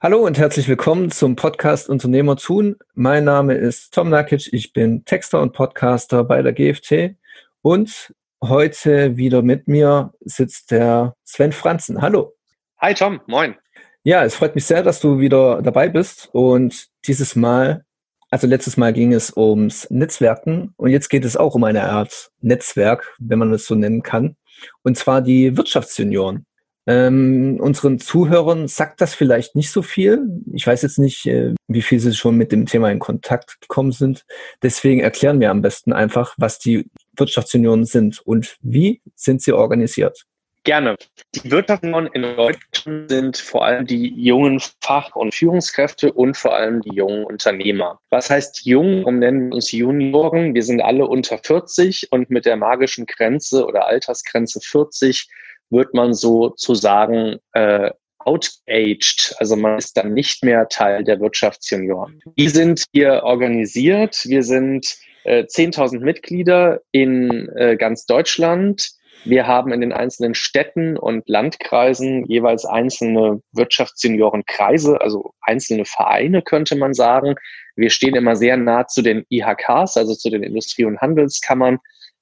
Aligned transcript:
Hallo 0.00 0.24
und 0.24 0.38
herzlich 0.38 0.68
willkommen 0.68 1.10
zum 1.10 1.34
Podcast 1.34 1.88
Unternehmer 1.88 2.36
tun. 2.36 2.76
Mein 2.94 3.24
Name 3.24 3.54
ist 3.54 3.92
Tom 3.92 4.10
Nakic, 4.10 4.52
ich 4.52 4.72
bin 4.72 5.04
Texter 5.04 5.42
und 5.42 5.54
Podcaster 5.54 6.22
bei 6.22 6.40
der 6.40 6.52
GFT 6.52 7.16
und 7.62 8.14
heute 8.40 9.16
wieder 9.16 9.42
mit 9.42 9.66
mir 9.66 10.14
sitzt 10.20 10.70
der 10.70 11.16
Sven 11.24 11.50
Franzen. 11.50 12.00
Hallo. 12.00 12.36
Hi 12.80 12.94
Tom, 12.94 13.20
moin. 13.26 13.56
Ja, 14.04 14.22
es 14.22 14.36
freut 14.36 14.54
mich 14.54 14.66
sehr, 14.66 14.84
dass 14.84 15.00
du 15.00 15.18
wieder 15.18 15.62
dabei 15.62 15.88
bist 15.88 16.28
und 16.30 16.86
dieses 17.08 17.34
Mal, 17.34 17.84
also 18.30 18.46
letztes 18.46 18.76
Mal 18.76 18.92
ging 18.92 19.12
es 19.12 19.36
ums 19.36 19.90
Netzwerken 19.90 20.74
und 20.76 20.90
jetzt 20.90 21.08
geht 21.08 21.24
es 21.24 21.36
auch 21.36 21.56
um 21.56 21.64
eine 21.64 21.90
Art 21.90 22.30
Netzwerk, 22.40 23.16
wenn 23.18 23.40
man 23.40 23.52
es 23.52 23.66
so 23.66 23.74
nennen 23.74 24.04
kann, 24.04 24.36
und 24.84 24.96
zwar 24.96 25.22
die 25.22 25.56
Wirtschaftsjunioren. 25.56 26.46
Ähm, 26.88 27.58
unseren 27.60 27.98
Zuhörern 27.98 28.66
sagt 28.66 29.02
das 29.02 29.14
vielleicht 29.14 29.54
nicht 29.54 29.70
so 29.70 29.82
viel. 29.82 30.22
Ich 30.54 30.66
weiß 30.66 30.80
jetzt 30.80 30.98
nicht, 30.98 31.26
äh, 31.26 31.54
wie 31.66 31.82
viel 31.82 32.00
sie 32.00 32.14
schon 32.14 32.36
mit 32.36 32.50
dem 32.50 32.64
Thema 32.64 32.90
in 32.90 32.98
Kontakt 32.98 33.60
gekommen 33.60 33.92
sind. 33.92 34.24
Deswegen 34.62 35.00
erklären 35.00 35.38
wir 35.38 35.50
am 35.50 35.60
besten 35.60 35.92
einfach, 35.92 36.34
was 36.38 36.58
die 36.58 36.86
Wirtschaftsunionen 37.14 37.84
sind 37.84 38.20
und 38.20 38.56
wie 38.62 39.02
sind 39.14 39.42
sie 39.42 39.52
organisiert. 39.52 40.24
Gerne. 40.64 40.96
Die 41.34 41.50
Wirtschaftsunionen 41.50 42.10
in 42.14 42.22
Deutschland 42.22 43.10
sind 43.10 43.36
vor 43.36 43.66
allem 43.66 43.86
die 43.86 44.08
jungen 44.08 44.58
Fach- 44.80 45.14
und 45.14 45.34
Führungskräfte 45.34 46.10
und 46.10 46.38
vor 46.38 46.54
allem 46.54 46.80
die 46.80 46.94
jungen 46.94 47.24
Unternehmer. 47.24 48.00
Was 48.08 48.30
heißt 48.30 48.64
jung? 48.64 49.00
Warum 49.00 49.18
nennen 49.18 49.48
wir 49.50 49.56
uns 49.56 49.72
Junioren? 49.72 50.54
Wir 50.54 50.62
sind 50.62 50.80
alle 50.80 51.06
unter 51.06 51.36
40 51.36 52.10
und 52.12 52.30
mit 52.30 52.46
der 52.46 52.56
magischen 52.56 53.04
Grenze 53.04 53.66
oder 53.66 53.86
Altersgrenze 53.86 54.60
40 54.62 55.28
wird 55.70 55.94
man 55.94 56.14
sozusagen 56.14 57.36
äh, 57.52 57.90
outaged, 58.18 59.34
also 59.38 59.56
man 59.56 59.78
ist 59.78 59.96
dann 59.96 60.12
nicht 60.12 60.44
mehr 60.44 60.68
Teil 60.68 61.04
der 61.04 61.20
Wirtschaftsjunioren. 61.20 62.20
Wir 62.36 62.50
sind 62.50 62.84
hier 62.92 63.22
organisiert, 63.22 64.22
wir 64.24 64.42
sind 64.42 64.96
äh, 65.24 65.44
10.000 65.44 66.00
Mitglieder 66.00 66.80
in 66.92 67.48
äh, 67.56 67.76
ganz 67.76 68.06
Deutschland. 68.06 68.90
Wir 69.24 69.46
haben 69.46 69.72
in 69.72 69.80
den 69.80 69.92
einzelnen 69.92 70.34
Städten 70.34 70.96
und 70.96 71.28
Landkreisen 71.28 72.24
jeweils 72.26 72.64
einzelne 72.64 73.40
Wirtschaftsseniorenkreise, 73.52 75.00
also 75.00 75.32
einzelne 75.40 75.84
Vereine 75.84 76.42
könnte 76.42 76.76
man 76.76 76.94
sagen. 76.94 77.34
Wir 77.74 77.90
stehen 77.90 78.14
immer 78.14 78.36
sehr 78.36 78.56
nah 78.56 78.86
zu 78.86 79.02
den 79.02 79.24
IHKs, 79.28 79.96
also 79.96 80.14
zu 80.14 80.30
den 80.30 80.42
Industrie- 80.42 80.84
und 80.84 81.00
Handelskammern 81.00 81.78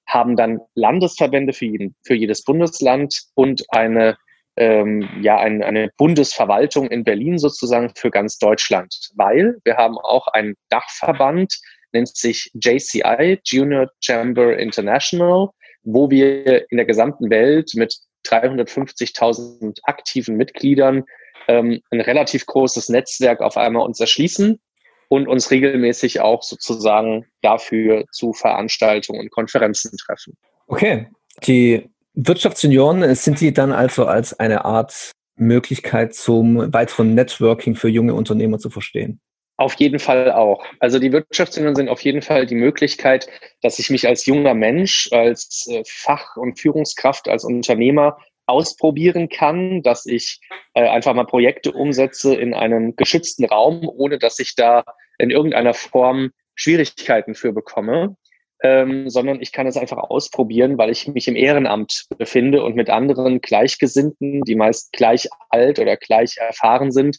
haben 0.06 0.36
dann 0.36 0.60
Landesverbände 0.74 1.52
für, 1.52 1.66
jeden, 1.66 1.94
für 2.04 2.14
jedes 2.14 2.44
Bundesland 2.44 3.22
und 3.34 3.64
eine, 3.70 4.16
ähm, 4.56 5.08
ja, 5.20 5.38
eine, 5.38 5.66
eine 5.66 5.90
Bundesverwaltung 5.96 6.88
in 6.88 7.04
Berlin 7.04 7.38
sozusagen 7.38 7.92
für 7.96 8.10
ganz 8.10 8.38
Deutschland. 8.38 8.94
Weil 9.14 9.56
wir 9.64 9.76
haben 9.76 9.98
auch 9.98 10.28
einen 10.28 10.54
Dachverband, 10.68 11.54
nennt 11.92 12.16
sich 12.16 12.50
JCI, 12.54 13.40
Junior 13.44 13.88
Chamber 14.00 14.56
International, 14.58 15.48
wo 15.82 16.10
wir 16.10 16.70
in 16.70 16.76
der 16.76 16.86
gesamten 16.86 17.30
Welt 17.30 17.72
mit 17.74 17.96
350.000 18.26 19.78
aktiven 19.84 20.36
Mitgliedern 20.36 21.04
ähm, 21.48 21.80
ein 21.90 22.00
relativ 22.00 22.46
großes 22.46 22.88
Netzwerk 22.88 23.40
auf 23.40 23.56
einmal 23.56 23.86
uns 23.86 24.00
erschließen 24.00 24.60
und 25.08 25.28
uns 25.28 25.50
regelmäßig 25.50 26.20
auch 26.20 26.42
sozusagen 26.42 27.26
dafür 27.42 28.04
zu 28.10 28.32
Veranstaltungen 28.32 29.20
und 29.20 29.30
Konferenzen 29.30 29.96
treffen. 29.96 30.36
Okay. 30.66 31.08
Die 31.44 31.88
Wirtschaftsjunioren, 32.14 33.14
sind 33.14 33.40
die 33.40 33.52
dann 33.52 33.72
also 33.72 34.06
als 34.06 34.38
eine 34.38 34.64
Art 34.64 35.12
Möglichkeit 35.36 36.14
zum 36.14 36.72
weiteren 36.72 37.14
Networking 37.14 37.74
für 37.74 37.88
junge 37.88 38.14
Unternehmer 38.14 38.58
zu 38.58 38.70
verstehen? 38.70 39.20
Auf 39.58 39.74
jeden 39.74 39.98
Fall 39.98 40.32
auch. 40.32 40.64
Also 40.80 40.98
die 40.98 41.12
Wirtschaftsjunioren 41.12 41.76
sind 41.76 41.88
auf 41.88 42.02
jeden 42.02 42.20
Fall 42.20 42.46
die 42.46 42.54
Möglichkeit, 42.54 43.28
dass 43.62 43.78
ich 43.78 43.88
mich 43.88 44.06
als 44.06 44.26
junger 44.26 44.54
Mensch, 44.54 45.08
als 45.12 45.66
äh, 45.70 45.82
Fach- 45.86 46.36
und 46.36 46.60
Führungskraft, 46.60 47.28
als 47.28 47.44
Unternehmer 47.44 48.18
ausprobieren 48.46 49.28
kann, 49.28 49.82
dass 49.82 50.06
ich 50.06 50.40
äh, 50.74 50.88
einfach 50.88 51.14
mal 51.14 51.26
Projekte 51.26 51.72
umsetze 51.72 52.34
in 52.34 52.54
einem 52.54 52.96
geschützten 52.96 53.44
Raum, 53.44 53.88
ohne 53.88 54.18
dass 54.18 54.38
ich 54.38 54.54
da 54.54 54.84
in 55.18 55.30
irgendeiner 55.30 55.74
Form 55.74 56.30
Schwierigkeiten 56.54 57.34
für 57.34 57.52
bekomme, 57.52 58.16
ähm, 58.62 59.10
sondern 59.10 59.40
ich 59.40 59.52
kann 59.52 59.66
es 59.66 59.76
einfach 59.76 59.98
ausprobieren, 59.98 60.78
weil 60.78 60.90
ich 60.90 61.08
mich 61.08 61.28
im 61.28 61.36
Ehrenamt 61.36 62.06
befinde 62.16 62.62
und 62.62 62.74
mit 62.74 62.88
anderen 62.88 63.40
Gleichgesinnten, 63.40 64.42
die 64.42 64.54
meist 64.54 64.92
gleich 64.92 65.28
alt 65.50 65.78
oder 65.78 65.96
gleich 65.96 66.36
erfahren 66.38 66.90
sind, 66.90 67.18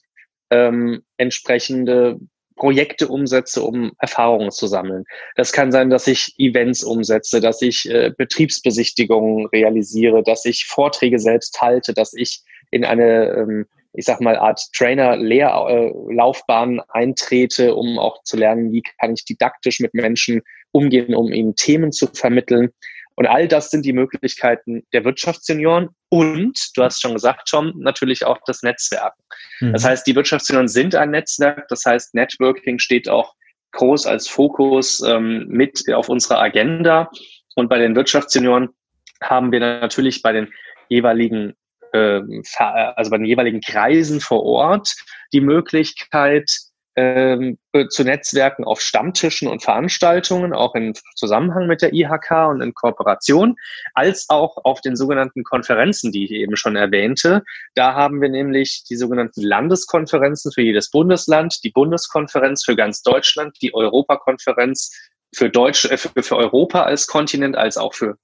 ähm, 0.49 1.03
entsprechende 1.17 2.19
Projekte 2.57 3.07
umsetze, 3.07 3.63
um 3.63 3.93
Erfahrungen 3.99 4.51
zu 4.51 4.67
sammeln. 4.67 5.05
Das 5.35 5.53
kann 5.53 5.71
sein, 5.71 5.89
dass 5.89 6.07
ich 6.07 6.35
Events 6.37 6.83
umsetze, 6.83 7.39
dass 7.39 7.61
ich 7.61 7.89
äh, 7.89 8.11
Betriebsbesichtigungen 8.17 9.45
realisiere, 9.47 10.23
dass 10.23 10.43
ich 10.45 10.65
Vorträge 10.65 11.19
selbst 11.19 11.61
halte, 11.61 11.93
dass 11.93 12.13
ich 12.13 12.41
in 12.71 12.83
eine, 12.83 13.29
ähm, 13.29 13.65
ich 13.93 14.03
sag 14.05 14.19
mal, 14.19 14.35
Art 14.37 14.59
Trainer-Lehrlaufbahn 14.75 16.81
eintrete, 16.89 17.75
um 17.75 17.97
auch 17.97 18.21
zu 18.23 18.35
lernen, 18.37 18.73
wie 18.73 18.83
kann 18.99 19.13
ich 19.13 19.23
didaktisch 19.23 19.79
mit 19.79 19.93
Menschen 19.93 20.41
umgehen, 20.71 21.13
um 21.15 21.31
ihnen 21.31 21.55
Themen 21.55 21.91
zu 21.91 22.07
vermitteln. 22.07 22.71
Und 23.17 23.25
all 23.25 23.47
das 23.47 23.71
sind 23.71 23.83
die 23.83 23.93
Möglichkeiten 23.93 24.83
der 24.93 25.03
Wirtschaftssenioren 25.03 25.89
und, 26.09 26.57
du 26.75 26.83
hast 26.83 27.01
schon 27.01 27.13
gesagt, 27.13 27.49
Tom, 27.49 27.73
natürlich 27.77 28.25
auch 28.25 28.37
das 28.45 28.61
Netzwerk. 28.61 29.15
Mhm. 29.59 29.73
Das 29.73 29.83
heißt, 29.83 30.05
die 30.05 30.15
Wirtschaftssenioren 30.15 30.67
sind 30.67 30.93
ein 30.93 31.09
Netzwerk. 31.09 31.67
Das 31.67 31.83
heißt, 31.83 32.13
Networking 32.13 32.77
steht 32.77 33.09
auch 33.09 33.33
groß 33.71 34.05
als 34.05 34.27
Fokus 34.27 35.01
ähm, 35.01 35.47
mit 35.47 35.83
auf 35.91 36.09
unserer 36.09 36.39
Agenda. 36.39 37.09
Und 37.55 37.69
bei 37.69 37.79
den 37.79 37.95
Wirtschaftssenioren 37.95 38.69
haben 39.21 39.51
wir 39.51 39.59
natürlich 39.61 40.21
bei 40.21 40.31
den 40.31 40.53
jeweiligen 40.87 41.55
äh, 41.93 42.21
also 42.59 43.09
bei 43.09 43.17
den 43.17 43.25
jeweiligen 43.25 43.61
Kreisen 43.61 44.21
vor 44.21 44.43
Ort 44.43 44.93
die 45.33 45.41
Möglichkeit, 45.41 46.51
ähm, 46.97 47.59
äh, 47.73 47.87
zu 47.87 48.03
Netzwerken 48.03 48.63
auf 48.63 48.81
Stammtischen 48.81 49.47
und 49.47 49.61
Veranstaltungen, 49.61 50.51
auch 50.51 50.73
in 50.73 50.95
Zusammenhang 51.15 51.67
mit 51.67 51.83
der 51.83 51.93
IHK 51.93 52.49
und 52.49 52.61
in 52.61 52.73
Kooperation, 52.73 53.55
als 53.93 54.25
auch 54.29 54.57
auf 54.65 54.81
den 54.81 54.95
sogenannten 54.95 55.43
Konferenzen, 55.43 56.11
die 56.11 56.25
ich 56.25 56.31
eben 56.31 56.57
schon 56.57 56.75
erwähnte. 56.75 57.43
Da 57.75 57.93
haben 57.93 58.19
wir 58.19 58.29
nämlich 58.29 58.83
die 58.89 58.95
sogenannten 58.95 59.43
Landeskonferenzen 59.43 60.51
für 60.51 60.63
jedes 60.63 60.89
Bundesland, 60.89 61.63
die 61.63 61.69
Bundeskonferenz 61.69 62.65
für 62.65 62.75
ganz 62.75 63.03
Deutschland, 63.03 63.55
die 63.61 63.75
Europakonferenz 63.75 64.91
für 65.35 65.51
Deutsch, 65.51 65.85
äh, 65.85 65.97
für, 65.97 66.23
für 66.23 66.35
Europa 66.35 66.81
als 66.81 67.05
Kontinent, 67.05 67.55
als 67.55 67.77
auch 67.77 67.93
für 67.93 68.17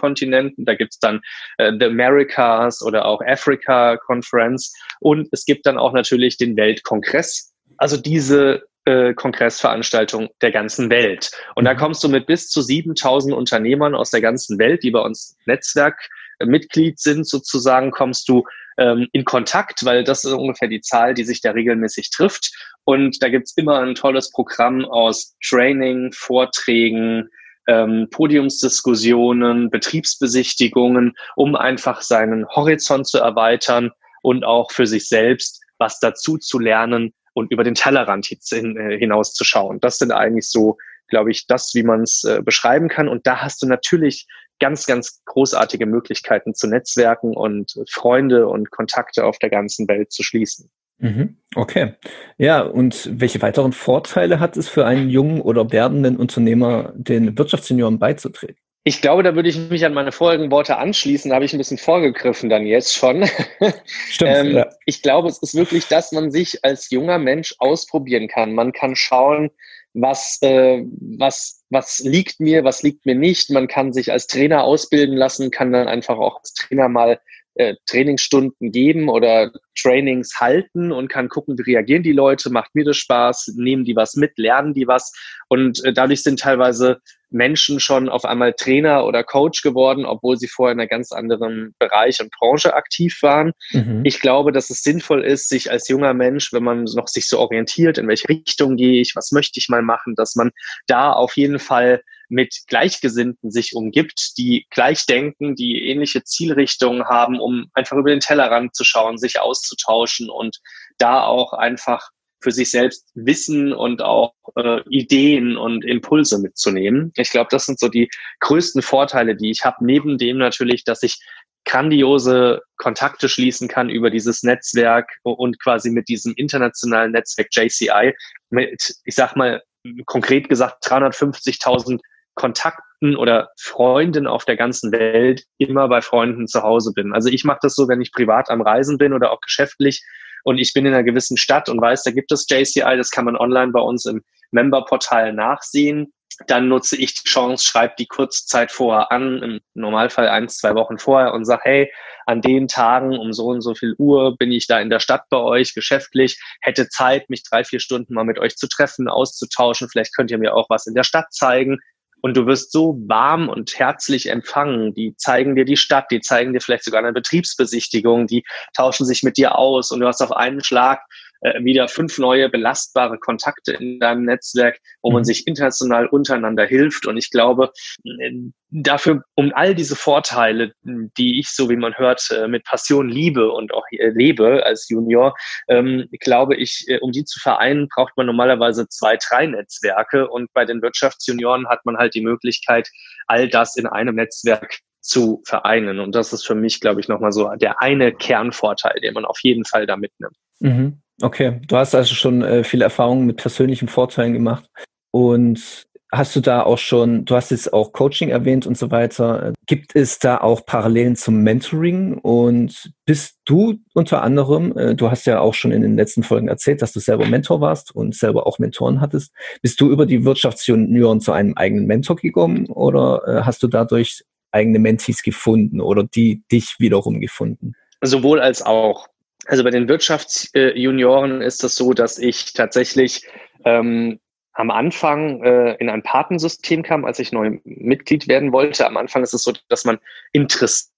Kontinenten. 0.00 0.64
Da 0.64 0.74
gibt's 0.74 0.98
dann 0.98 1.20
äh, 1.58 1.70
The 1.78 1.84
Americas 1.84 2.82
oder 2.82 3.04
auch 3.04 3.20
Africa 3.20 3.98
Conference. 3.98 4.72
Und 5.00 5.28
es 5.32 5.44
gibt 5.44 5.66
dann 5.66 5.76
auch 5.76 5.92
natürlich 5.92 6.38
den 6.38 6.56
Weltkongress, 6.56 7.52
also 7.78 7.96
diese 7.96 8.62
äh, 8.84 9.14
Kongressveranstaltung 9.14 10.28
der 10.40 10.52
ganzen 10.52 10.90
Welt. 10.90 11.30
Und 11.54 11.64
da 11.64 11.74
mhm. 11.74 11.78
kommst 11.78 12.04
du 12.04 12.08
mit 12.08 12.26
bis 12.26 12.48
zu 12.48 12.62
7000 12.62 13.34
Unternehmern 13.34 13.94
aus 13.94 14.10
der 14.10 14.20
ganzen 14.20 14.58
Welt, 14.58 14.82
die 14.82 14.90
bei 14.90 15.00
uns 15.00 15.36
Netzwerkmitglied 15.46 16.94
äh, 16.94 16.96
sind, 16.96 17.28
sozusagen, 17.28 17.90
kommst 17.90 18.28
du 18.28 18.44
ähm, 18.78 19.08
in 19.12 19.24
Kontakt, 19.24 19.84
weil 19.84 20.04
das 20.04 20.24
ist 20.24 20.32
ungefähr 20.32 20.68
die 20.68 20.80
Zahl, 20.80 21.14
die 21.14 21.24
sich 21.24 21.40
da 21.40 21.50
regelmäßig 21.50 22.10
trifft. 22.10 22.52
Und 22.84 23.22
da 23.22 23.28
gibt's 23.28 23.56
immer 23.56 23.80
ein 23.80 23.94
tolles 23.94 24.30
Programm 24.30 24.84
aus 24.84 25.34
Training, 25.44 26.12
Vorträgen, 26.12 27.28
ähm, 27.66 28.08
Podiumsdiskussionen, 28.10 29.70
Betriebsbesichtigungen, 29.70 31.14
um 31.34 31.56
einfach 31.56 32.02
seinen 32.02 32.46
Horizont 32.48 33.08
zu 33.08 33.18
erweitern 33.18 33.90
und 34.22 34.44
auch 34.44 34.70
für 34.70 34.86
sich 34.86 35.08
selbst 35.08 35.60
was 35.78 35.98
dazu 35.98 36.38
zu 36.38 36.58
lernen, 36.58 37.12
und 37.36 37.52
über 37.52 37.64
den 37.64 37.74
Tellerrand 37.74 38.30
äh, 38.30 38.98
hinaus 38.98 39.34
zu 39.34 39.44
schauen. 39.44 39.78
Das 39.80 39.98
sind 39.98 40.10
eigentlich 40.10 40.48
so, 40.48 40.78
glaube 41.08 41.30
ich, 41.30 41.46
das, 41.46 41.72
wie 41.74 41.82
man 41.82 42.02
es 42.02 42.24
äh, 42.24 42.40
beschreiben 42.42 42.88
kann. 42.88 43.08
Und 43.08 43.26
da 43.26 43.42
hast 43.42 43.62
du 43.62 43.66
natürlich 43.66 44.26
ganz, 44.58 44.86
ganz 44.86 45.22
großartige 45.26 45.84
Möglichkeiten 45.84 46.54
zu 46.54 46.66
Netzwerken 46.66 47.36
und 47.36 47.74
Freunde 47.90 48.48
und 48.48 48.70
Kontakte 48.70 49.26
auf 49.26 49.38
der 49.38 49.50
ganzen 49.50 49.86
Welt 49.86 50.12
zu 50.12 50.22
schließen. 50.22 50.70
Mhm. 50.98 51.36
Okay. 51.54 51.92
Ja, 52.38 52.62
und 52.62 53.10
welche 53.12 53.42
weiteren 53.42 53.72
Vorteile 53.72 54.40
hat 54.40 54.56
es 54.56 54.70
für 54.70 54.86
einen 54.86 55.10
jungen 55.10 55.42
oder 55.42 55.70
werdenden 55.70 56.16
Unternehmer, 56.16 56.94
den 56.96 57.36
Wirtschaftssenioren 57.36 57.98
beizutreten? 57.98 58.56
Ich 58.88 59.00
glaube, 59.02 59.24
da 59.24 59.34
würde 59.34 59.48
ich 59.48 59.58
mich 59.58 59.84
an 59.84 59.94
meine 59.94 60.12
vorigen 60.12 60.48
Worte 60.52 60.76
anschließen. 60.76 61.28
Da 61.28 61.34
habe 61.34 61.44
ich 61.44 61.52
ein 61.52 61.58
bisschen 61.58 61.76
vorgegriffen 61.76 62.48
dann 62.48 62.66
jetzt 62.66 62.94
schon. 62.94 63.24
Stimmt, 64.08 64.30
ähm, 64.30 64.56
ja. 64.58 64.70
Ich 64.84 65.02
glaube, 65.02 65.26
es 65.26 65.42
ist 65.42 65.56
wirklich, 65.56 65.88
dass 65.88 66.12
man 66.12 66.30
sich 66.30 66.64
als 66.64 66.88
junger 66.90 67.18
Mensch 67.18 67.56
ausprobieren 67.58 68.28
kann. 68.28 68.54
Man 68.54 68.70
kann 68.70 68.94
schauen, 68.94 69.50
was, 69.92 70.38
äh, 70.42 70.84
was, 71.00 71.64
was 71.68 71.98
liegt 71.98 72.38
mir, 72.38 72.62
was 72.62 72.84
liegt 72.84 73.06
mir 73.06 73.16
nicht. 73.16 73.50
Man 73.50 73.66
kann 73.66 73.92
sich 73.92 74.12
als 74.12 74.28
Trainer 74.28 74.62
ausbilden 74.62 75.16
lassen, 75.16 75.50
kann 75.50 75.72
dann 75.72 75.88
einfach 75.88 76.18
auch 76.18 76.38
als 76.38 76.54
Trainer 76.54 76.88
mal 76.88 77.18
äh, 77.54 77.74
Trainingsstunden 77.86 78.70
geben 78.70 79.08
oder 79.08 79.50
Trainings 79.76 80.38
halten 80.38 80.92
und 80.92 81.08
kann 81.08 81.28
gucken, 81.28 81.58
wie 81.58 81.72
reagieren 81.72 82.04
die 82.04 82.12
Leute, 82.12 82.50
macht 82.50 82.76
mir 82.76 82.84
das 82.84 82.98
Spaß, 82.98 83.54
nehmen 83.56 83.84
die 83.84 83.96
was 83.96 84.14
mit, 84.14 84.38
lernen 84.38 84.74
die 84.74 84.86
was. 84.86 85.12
Und 85.48 85.84
äh, 85.84 85.92
dadurch 85.92 86.22
sind 86.22 86.38
teilweise 86.38 87.00
Menschen 87.30 87.80
schon 87.80 88.08
auf 88.08 88.24
einmal 88.24 88.52
Trainer 88.52 89.04
oder 89.04 89.24
Coach 89.24 89.62
geworden, 89.62 90.04
obwohl 90.06 90.36
sie 90.36 90.48
vorher 90.48 90.72
in 90.72 90.80
einem 90.80 90.88
ganz 90.88 91.12
anderen 91.12 91.74
Bereich 91.78 92.20
und 92.20 92.30
Branche 92.30 92.74
aktiv 92.74 93.18
waren. 93.22 93.52
Mhm. 93.72 94.02
Ich 94.04 94.20
glaube, 94.20 94.52
dass 94.52 94.70
es 94.70 94.82
sinnvoll 94.82 95.24
ist, 95.24 95.48
sich 95.48 95.70
als 95.70 95.88
junger 95.88 96.14
Mensch, 96.14 96.52
wenn 96.52 96.64
man 96.64 96.84
noch 96.84 97.08
sich 97.08 97.28
so 97.28 97.38
orientiert, 97.38 97.98
in 97.98 98.08
welche 98.08 98.28
Richtung 98.28 98.76
gehe 98.76 99.00
ich, 99.00 99.16
was 99.16 99.32
möchte 99.32 99.58
ich 99.58 99.68
mal 99.68 99.82
machen, 99.82 100.14
dass 100.16 100.36
man 100.36 100.50
da 100.86 101.12
auf 101.12 101.36
jeden 101.36 101.58
Fall 101.58 102.02
mit 102.28 102.62
Gleichgesinnten 102.66 103.50
sich 103.50 103.74
umgibt, 103.74 104.36
die 104.36 104.66
gleich 104.70 105.06
denken, 105.06 105.54
die 105.54 105.88
ähnliche 105.88 106.24
Zielrichtungen 106.24 107.04
haben, 107.04 107.38
um 107.38 107.66
einfach 107.72 107.96
über 107.96 108.10
den 108.10 108.20
Tellerrand 108.20 108.74
zu 108.74 108.84
schauen, 108.84 109.18
sich 109.18 109.40
auszutauschen 109.40 110.28
und 110.28 110.58
da 110.98 111.22
auch 111.24 111.52
einfach 111.52 112.10
für 112.40 112.52
sich 112.52 112.70
selbst 112.70 113.06
Wissen 113.14 113.72
und 113.72 114.02
auch 114.02 114.34
äh, 114.56 114.80
Ideen 114.88 115.56
und 115.56 115.84
Impulse 115.84 116.38
mitzunehmen. 116.38 117.12
Ich 117.16 117.30
glaube, 117.30 117.48
das 117.50 117.66
sind 117.66 117.78
so 117.78 117.88
die 117.88 118.10
größten 118.40 118.82
Vorteile, 118.82 119.36
die 119.36 119.50
ich 119.50 119.64
habe, 119.64 119.84
neben 119.84 120.18
dem 120.18 120.38
natürlich, 120.38 120.84
dass 120.84 121.02
ich 121.02 121.18
grandiose 121.64 122.62
Kontakte 122.76 123.28
schließen 123.28 123.68
kann 123.68 123.90
über 123.90 124.10
dieses 124.10 124.42
Netzwerk 124.42 125.10
und 125.22 125.60
quasi 125.60 125.90
mit 125.90 126.08
diesem 126.08 126.32
internationalen 126.36 127.12
Netzwerk 127.12 127.48
JCI 127.50 128.14
mit, 128.50 128.94
ich 129.04 129.14
sag 129.14 129.34
mal, 129.34 129.62
konkret 130.06 130.48
gesagt 130.48 130.84
350.000 130.86 132.00
Kontakten 132.34 133.16
oder 133.16 133.50
Freunden 133.58 134.26
auf 134.26 134.44
der 134.44 134.56
ganzen 134.56 134.92
Welt 134.92 135.44
immer 135.58 135.88
bei 135.88 136.02
Freunden 136.02 136.46
zu 136.46 136.62
Hause 136.62 136.92
bin. 136.94 137.12
Also 137.12 137.28
ich 137.28 137.44
mache 137.44 137.58
das 137.62 137.74
so, 137.74 137.88
wenn 137.88 138.00
ich 138.00 138.12
privat 138.12 138.50
am 138.50 138.62
Reisen 138.62 138.98
bin 138.98 139.12
oder 139.12 139.32
auch 139.32 139.40
geschäftlich 139.40 140.04
und 140.46 140.58
ich 140.58 140.72
bin 140.72 140.86
in 140.86 140.94
einer 140.94 141.02
gewissen 141.02 141.36
Stadt 141.36 141.68
und 141.68 141.80
weiß, 141.80 142.04
da 142.04 142.12
gibt 142.12 142.30
es 142.30 142.46
JCI, 142.48 142.96
das 142.96 143.10
kann 143.10 143.24
man 143.24 143.36
online 143.36 143.72
bei 143.72 143.80
uns 143.80 144.04
im 144.04 144.22
Memberportal 144.52 145.32
nachsehen. 145.32 146.12
Dann 146.46 146.68
nutze 146.68 146.96
ich 146.96 147.14
die 147.14 147.28
Chance, 147.28 147.64
schreibe 147.64 147.94
die 147.98 148.06
Kurzzeit 148.06 148.70
vorher 148.70 149.10
an, 149.10 149.42
im 149.42 149.60
Normalfall 149.74 150.28
eins, 150.28 150.58
zwei 150.58 150.76
Wochen 150.76 150.98
vorher 150.98 151.34
und 151.34 151.46
sage, 151.46 151.62
hey, 151.64 151.92
an 152.26 152.42
den 152.42 152.68
Tagen 152.68 153.18
um 153.18 153.32
so 153.32 153.46
und 153.46 153.60
so 153.60 153.74
viel 153.74 153.96
Uhr 153.98 154.36
bin 154.36 154.52
ich 154.52 154.68
da 154.68 154.78
in 154.78 154.88
der 154.88 155.00
Stadt 155.00 155.24
bei 155.30 155.38
euch 155.38 155.74
geschäftlich, 155.74 156.40
hätte 156.60 156.88
Zeit, 156.88 157.28
mich 157.28 157.42
drei, 157.42 157.64
vier 157.64 157.80
Stunden 157.80 158.14
mal 158.14 158.24
mit 158.24 158.38
euch 158.38 158.56
zu 158.56 158.68
treffen, 158.68 159.08
auszutauschen. 159.08 159.88
Vielleicht 159.88 160.14
könnt 160.14 160.30
ihr 160.30 160.38
mir 160.38 160.54
auch 160.54 160.70
was 160.70 160.86
in 160.86 160.94
der 160.94 161.04
Stadt 161.04 161.32
zeigen 161.32 161.80
und 162.26 162.36
du 162.36 162.44
wirst 162.44 162.72
so 162.72 162.98
warm 163.06 163.48
und 163.48 163.78
herzlich 163.78 164.28
empfangen. 164.30 164.92
Die 164.94 165.14
zeigen 165.16 165.54
dir 165.54 165.64
die 165.64 165.76
Stadt, 165.76 166.10
die 166.10 166.20
zeigen 166.20 166.52
dir 166.52 166.60
vielleicht 166.60 166.82
sogar 166.82 166.98
eine 166.98 167.12
Betriebsbesichtigung, 167.12 168.26
die 168.26 168.42
tauschen 168.76 169.06
sich 169.06 169.22
mit 169.22 169.36
dir 169.36 169.56
aus 169.56 169.92
und 169.92 170.00
du 170.00 170.08
hast 170.08 170.20
auf 170.20 170.32
einen 170.32 170.64
Schlag 170.64 171.02
äh, 171.40 171.62
wieder 171.62 171.88
fünf 171.88 172.18
neue 172.18 172.48
belastbare 172.48 173.18
Kontakte 173.18 173.72
in 173.72 174.00
deinem 174.00 174.24
Netzwerk, 174.24 174.78
wo 175.02 175.10
man 175.10 175.20
mhm. 175.20 175.24
sich 175.24 175.46
international 175.46 176.06
untereinander 176.06 176.66
hilft. 176.66 177.06
Und 177.06 177.16
ich 177.16 177.30
glaube, 177.30 177.72
äh, 178.04 178.32
dafür, 178.70 179.22
um 179.34 179.52
all 179.54 179.74
diese 179.74 179.96
Vorteile, 179.96 180.72
die 180.82 181.38
ich, 181.38 181.50
so 181.50 181.70
wie 181.70 181.76
man 181.76 181.96
hört, 181.96 182.30
äh, 182.30 182.48
mit 182.48 182.64
Passion 182.64 183.08
liebe 183.08 183.50
und 183.50 183.72
auch 183.72 183.84
lebe 183.90 184.64
als 184.64 184.88
Junior, 184.88 185.34
ähm, 185.68 186.08
glaube 186.20 186.56
ich, 186.56 186.86
um 187.00 187.12
die 187.12 187.24
zu 187.24 187.40
vereinen, 187.40 187.88
braucht 187.88 188.16
man 188.16 188.26
normalerweise 188.26 188.88
zwei, 188.88 189.16
drei 189.16 189.46
Netzwerke. 189.46 190.28
Und 190.28 190.52
bei 190.52 190.64
den 190.64 190.82
Wirtschaftsjunioren 190.82 191.68
hat 191.68 191.84
man 191.84 191.96
halt 191.96 192.14
die 192.14 192.22
Möglichkeit, 192.22 192.88
all 193.26 193.48
das 193.48 193.76
in 193.76 193.86
einem 193.86 194.16
Netzwerk 194.16 194.80
zu 195.00 195.42
vereinen. 195.46 196.00
Und 196.00 196.14
das 196.14 196.32
ist 196.32 196.46
für 196.46 196.54
mich, 196.54 196.80
glaube 196.80 197.00
ich, 197.00 197.08
nochmal 197.08 197.32
so 197.32 197.48
der 197.54 197.80
eine 197.80 198.12
Kernvorteil, 198.12 199.00
den 199.00 199.14
man 199.14 199.24
auf 199.24 199.38
jeden 199.42 199.64
Fall 199.64 199.86
da 199.86 199.96
mitnimmt. 199.96 200.36
Mhm. 200.58 201.00
Okay, 201.22 201.60
du 201.66 201.76
hast 201.76 201.94
also 201.94 202.14
schon 202.14 202.42
äh, 202.42 202.62
viele 202.62 202.84
Erfahrungen 202.84 203.26
mit 203.26 203.38
persönlichen 203.38 203.88
Vorteilen 203.88 204.32
gemacht. 204.32 204.68
Und 205.12 205.86
hast 206.12 206.36
du 206.36 206.40
da 206.40 206.62
auch 206.62 206.78
schon, 206.78 207.24
du 207.24 207.34
hast 207.34 207.50
jetzt 207.50 207.72
auch 207.72 207.92
Coaching 207.92 208.28
erwähnt 208.28 208.66
und 208.66 208.76
so 208.76 208.90
weiter. 208.90 209.52
Gibt 209.66 209.96
es 209.96 210.18
da 210.18 210.38
auch 210.38 210.64
Parallelen 210.64 211.16
zum 211.16 211.42
Mentoring? 211.42 212.18
Und 212.18 212.92
bist 213.04 213.38
du 213.44 213.78
unter 213.94 214.22
anderem, 214.22 214.76
äh, 214.76 214.94
du 214.94 215.10
hast 215.10 215.26
ja 215.26 215.40
auch 215.40 215.54
schon 215.54 215.72
in 215.72 215.82
den 215.82 215.96
letzten 215.96 216.22
Folgen 216.22 216.48
erzählt, 216.48 216.82
dass 216.82 216.92
du 216.92 217.00
selber 217.00 217.26
Mentor 217.26 217.60
warst 217.60 217.94
und 217.94 218.14
selber 218.14 218.46
auch 218.46 218.58
Mentoren 218.58 219.00
hattest. 219.00 219.32
Bist 219.62 219.80
du 219.80 219.90
über 219.90 220.06
die 220.06 220.24
Wirtschaftsjunioren 220.24 221.20
zu 221.20 221.32
einem 221.32 221.54
eigenen 221.54 221.86
Mentor 221.86 222.16
gekommen 222.16 222.66
oder 222.66 223.22
äh, 223.26 223.42
hast 223.42 223.62
du 223.62 223.68
dadurch 223.68 224.22
eigene 224.52 224.78
Mentees 224.78 225.22
gefunden 225.22 225.80
oder 225.80 226.04
die 226.04 226.42
dich 226.50 226.76
wiederum 226.78 227.20
gefunden? 227.20 227.72
Sowohl 228.02 228.40
als 228.40 228.62
auch. 228.64 229.08
Also 229.46 229.64
bei 229.64 229.70
den 229.70 229.88
Wirtschaftsjunioren 229.88 231.40
ist 231.40 231.62
es 231.64 231.76
so, 231.76 231.92
dass 231.92 232.18
ich 232.18 232.52
tatsächlich 232.52 233.26
ähm, 233.64 234.18
am 234.52 234.70
Anfang 234.70 235.42
äh, 235.42 235.74
in 235.74 235.90
ein 235.90 236.02
Patensystem 236.02 236.82
kam, 236.82 237.04
als 237.04 237.18
ich 237.18 237.30
neu 237.30 237.58
Mitglied 237.64 238.26
werden 238.26 238.52
wollte. 238.52 238.86
Am 238.86 238.96
Anfang 238.96 239.22
ist 239.22 239.34
es 239.34 239.42
so, 239.42 239.52
dass 239.68 239.84
man 239.84 239.98
Interessent 240.32 240.90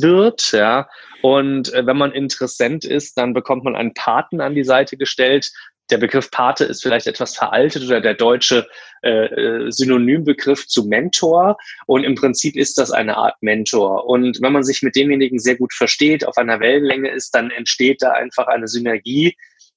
wird, 0.00 0.52
ja. 0.52 0.88
Und 1.22 1.72
äh, 1.74 1.86
wenn 1.86 1.96
man 1.96 2.12
Interessent 2.12 2.84
ist, 2.84 3.18
dann 3.18 3.34
bekommt 3.34 3.64
man 3.64 3.74
einen 3.74 3.94
Paten 3.94 4.40
an 4.40 4.54
die 4.54 4.64
Seite 4.64 4.96
gestellt, 4.96 5.50
der 5.90 5.98
Begriff 5.98 6.30
Pate 6.30 6.64
ist 6.64 6.82
vielleicht 6.82 7.06
etwas 7.06 7.36
veraltet 7.36 7.84
oder 7.84 8.00
der 8.00 8.14
deutsche 8.14 8.66
äh, 9.02 9.26
äh, 9.26 9.70
Synonymbegriff 9.70 10.66
zu 10.66 10.86
Mentor. 10.86 11.58
Und 11.86 12.04
im 12.04 12.14
Prinzip 12.14 12.56
ist 12.56 12.78
das 12.78 12.90
eine 12.90 13.16
Art 13.16 13.36
Mentor. 13.42 14.06
Und 14.06 14.40
wenn 14.40 14.52
man 14.52 14.64
sich 14.64 14.82
mit 14.82 14.96
demjenigen 14.96 15.38
sehr 15.38 15.56
gut 15.56 15.74
versteht, 15.74 16.26
auf 16.26 16.38
einer 16.38 16.60
Wellenlänge 16.60 17.10
ist, 17.10 17.34
dann 17.34 17.50
entsteht 17.50 18.02
da 18.02 18.12
einfach 18.12 18.46
eine 18.46 18.66
Synergie, 18.66 19.36